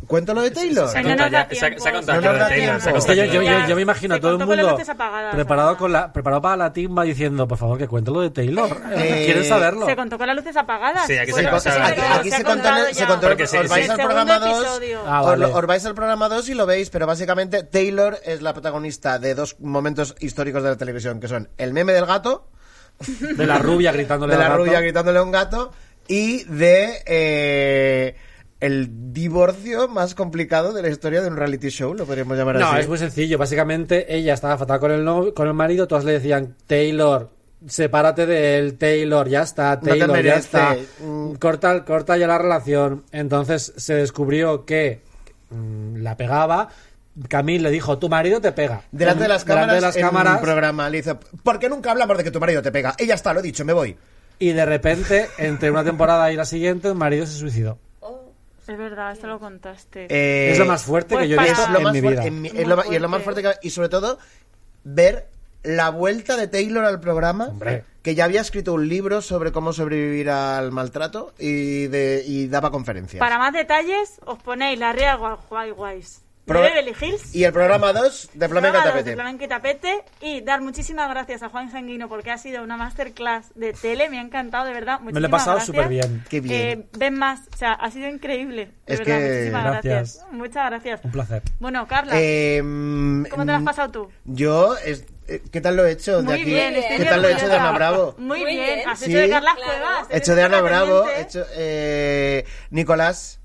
[0.07, 0.89] ¿Cuento lo de Taylor?
[0.89, 3.43] Se no contado da ya- se ha- se contado de Taylor, se yo, contado yo,
[3.43, 3.63] ya.
[3.63, 5.77] yo- yo me imagino a Se todo el contó con las mundo luces apagadas, preparado,
[5.77, 8.81] con la, preparado para la timba diciendo, por favor, que cuente lo de Taylor.
[8.93, 9.85] Eh, ¿Quieres saberlo?
[9.87, 11.05] Se contó con las luces apagadas.
[11.07, 13.97] Sí, aquí Bueno, se- eso aquí- se se, contó, se contó- os vais El al
[13.97, 15.01] programa 2 episodio.
[15.05, 19.19] Ah, os, vais al programa 2 y lo veis, pero básicamente Taylor es la protagonista
[19.19, 22.47] de dos momentos históricos de la televisión, que son el meme del gato,
[23.21, 24.65] De la rubia gritándole de la al gato.
[24.65, 25.73] rubia gritándole a un gato,
[26.07, 28.17] y de eh,
[28.63, 32.69] el divorcio más complicado de la historia de un reality show, lo podríamos llamar No,
[32.69, 32.81] así.
[32.81, 33.37] es muy sencillo.
[33.37, 37.31] Básicamente, ella estaba fatal con el, novio- con el marido, todas le decían, Taylor,
[37.67, 40.77] sepárate de él, Taylor, ya está, Taylor, ya está.
[41.01, 41.35] Mm.
[41.35, 43.05] Corta, corta ya la relación.
[43.13, 45.03] Entonces se descubrió que
[45.51, 46.69] mm, la pegaba.
[47.29, 48.83] Camille le dijo, tu marido te pega.
[48.91, 51.69] Delante de las cámaras, Delante de las en cámaras, un programa le dice, ¿por qué
[51.69, 52.95] nunca hablamos de que tu marido te pega?
[53.07, 53.97] Ya está, lo he dicho, me voy.
[54.39, 57.79] Y de repente, entre una temporada y la siguiente, el marido se suicidó.
[58.67, 60.07] Es verdad, esto lo contaste.
[60.09, 62.25] Eh, es lo más fuerte pues que yo he visto en más mi vida.
[62.27, 63.43] en mi- es Muy lo ma- y es lo más fuerte.
[63.43, 64.19] que- y sobre todo
[64.85, 65.27] ver
[65.65, 67.85] la vuelta de Taylor al programa Hombre.
[68.03, 72.71] que ya había escrito un libro sobre cómo sobrevivir al maltrato y de y daba
[72.71, 75.73] conferencias Para más detalles, os ponéis la Real de
[76.45, 77.35] Pro- Beverly Hills.
[77.37, 80.05] y el programa 2 de Programa dos Tapete de Flamenca y Tapete.
[80.21, 84.11] Y dar muchísimas gracias a Juan Sanguino porque ha sido una masterclass de tele.
[84.11, 84.99] Me ha encantado, de verdad.
[85.01, 86.25] Me lo he Muchísimas pasado súper bien.
[86.29, 86.81] Qué bien.
[86.81, 87.41] Eh, ven más.
[87.55, 88.73] O sea, ha sido increíble.
[88.87, 89.85] De Es verdad, que- muchísimas Gracias.
[90.17, 90.27] gracias.
[90.33, 91.01] Muchas gracias.
[91.05, 91.43] Un placer.
[91.61, 92.59] Bueno, Carla, Eh,
[93.31, 94.09] ¿cómo te lo has mm, pasado tú?
[94.25, 96.45] yo es- eh, ¿qué tal lo he hecho de Muy aquí?
[96.45, 97.55] bien, ¿qué muy tal lo he hecho de.
[97.57, 98.15] Ana Bravo?
[98.19, 98.89] Muy, bien.
[98.89, 99.05] Has Sí.
[99.11, 99.71] hecho de Carlas Claro.
[99.73, 100.07] Cuevas.
[100.11, 103.39] Hecho de Ana Bravo, hecho eh, Nicolás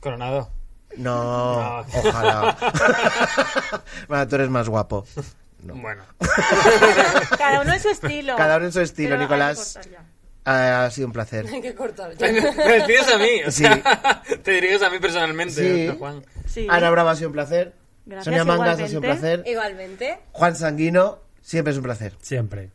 [0.00, 0.50] Coronado.
[0.96, 1.86] No, No.
[1.94, 2.56] ojalá
[4.08, 5.06] bueno, tú eres más guapo
[5.62, 6.04] Bueno.
[7.38, 8.36] Cada uno en su estilo.
[8.36, 9.78] Cada uno en su estilo, Pero Nicolás.
[10.44, 12.26] ha sido un placer Hay que cortar ya.
[12.30, 12.40] Me
[12.74, 13.42] despides a mí.
[13.46, 13.62] o Sí.
[13.64, 15.86] sea, te diriges a mí personalmente, Sí.
[15.88, 16.24] ¿no, Juan.
[16.46, 16.66] Sí.
[16.70, 17.72] Ana Bravo ha sido un placer.
[18.06, 19.20] Gracias, Sonia Mangas ha sido un igualmente.
[19.38, 19.50] placer.
[19.50, 20.18] Igualmente.
[20.32, 22.14] Juan Sanguino, siempre es un placer.
[22.20, 22.70] Siempre.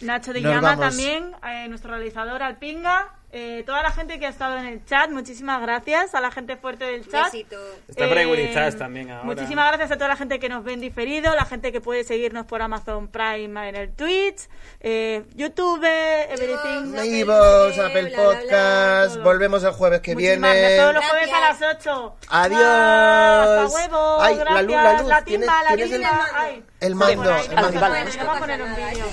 [0.00, 0.86] Nacho de Nos Llama vamos.
[0.88, 5.10] también, eh, nuestro realizador Alpinga, eh, toda la gente que ha estado en el chat,
[5.10, 7.32] muchísimas gracias a la gente fuerte del chat.
[7.32, 7.56] Besito.
[7.88, 9.24] Está por ahí Gurizás también ahora.
[9.24, 12.04] Muchísimas gracias a toda la gente que nos ve en diferido, la gente que puede
[12.04, 14.48] seguirnos por Amazon Prime en el Twitch,
[14.80, 16.94] eh, YouTube, Everything.
[16.94, 19.24] Apple TV, Apple bla, bla, bla, Podcast, todo.
[19.24, 20.60] volvemos el jueves que Muchísimas viene.
[20.60, 20.80] gracias.
[20.82, 21.60] Todos los jueves a Gracias.
[21.60, 22.16] las 8.
[22.28, 22.62] Adiós.
[22.62, 24.20] Hasta huevo.
[24.20, 24.64] Ay, la gracias.
[24.66, 25.08] luz, la luz.
[25.08, 26.26] La ¿Tienes- timba, la el- timba.
[26.34, 26.64] Ay.
[26.80, 27.80] el mando, el mando.
[27.80, 29.06] voy a poner un vídeo.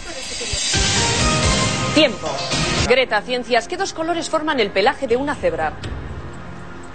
[1.96, 2.30] Tiempo.
[2.90, 5.74] Greta, ciencias, ¿qué dos colores forman el pelaje de una cebra?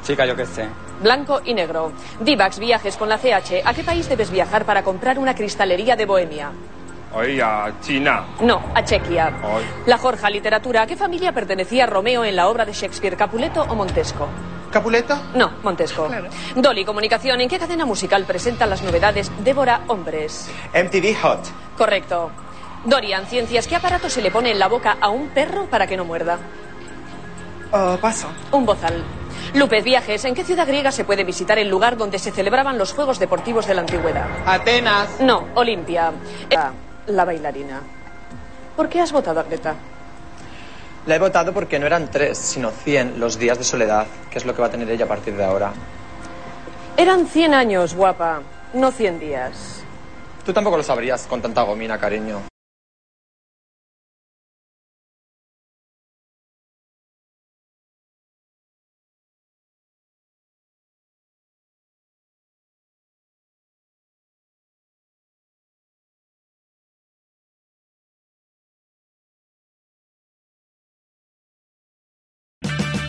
[0.02, 0.66] Chica, yo qué sé.
[1.00, 1.92] Blanco y negro.
[2.18, 3.62] Divax, viajes con la CH.
[3.64, 6.50] ¿A qué país debes viajar para comprar una cristalería de Bohemia?
[7.14, 8.24] Oye, a China.
[8.40, 9.32] No, a Chequia.
[9.40, 9.64] Ay.
[9.86, 10.82] La Jorja, literatura.
[10.82, 14.26] ¿A qué familia pertenecía Romeo en la obra de Shakespeare, Capuleto o Montesco?
[14.72, 15.22] ¿Capuleta?
[15.36, 16.08] No, Montesco.
[16.56, 17.40] Dolly, comunicación.
[17.40, 20.50] ¿En qué cadena musical presentan las novedades Débora Hombres?
[20.74, 21.40] MTV Hot.
[21.78, 22.32] Correcto.
[22.84, 23.66] Dorian, ciencias.
[23.66, 26.38] ¿Qué aparato se le pone en la boca a un perro para que no muerda?
[27.72, 28.28] Oh, paso.
[28.52, 29.02] Un bozal.
[29.54, 32.92] López Viajes, ¿en qué ciudad griega se puede visitar el lugar donde se celebraban los
[32.92, 34.26] Juegos Deportivos de la Antigüedad?
[34.46, 35.20] Atenas.
[35.20, 36.12] No, Olimpia.
[36.50, 36.56] Eh,
[37.06, 37.80] La bailarina.
[38.76, 39.74] ¿Por qué has votado a Greta?
[41.06, 44.44] La he votado porque no eran tres, sino cien los días de soledad, que es
[44.46, 45.72] lo que va a tener ella a partir de ahora.
[46.96, 48.40] Eran 100 años, guapa,
[48.72, 49.82] no 100 días.
[50.46, 52.40] Tú tampoco lo sabrías con tanta gomina, cariño.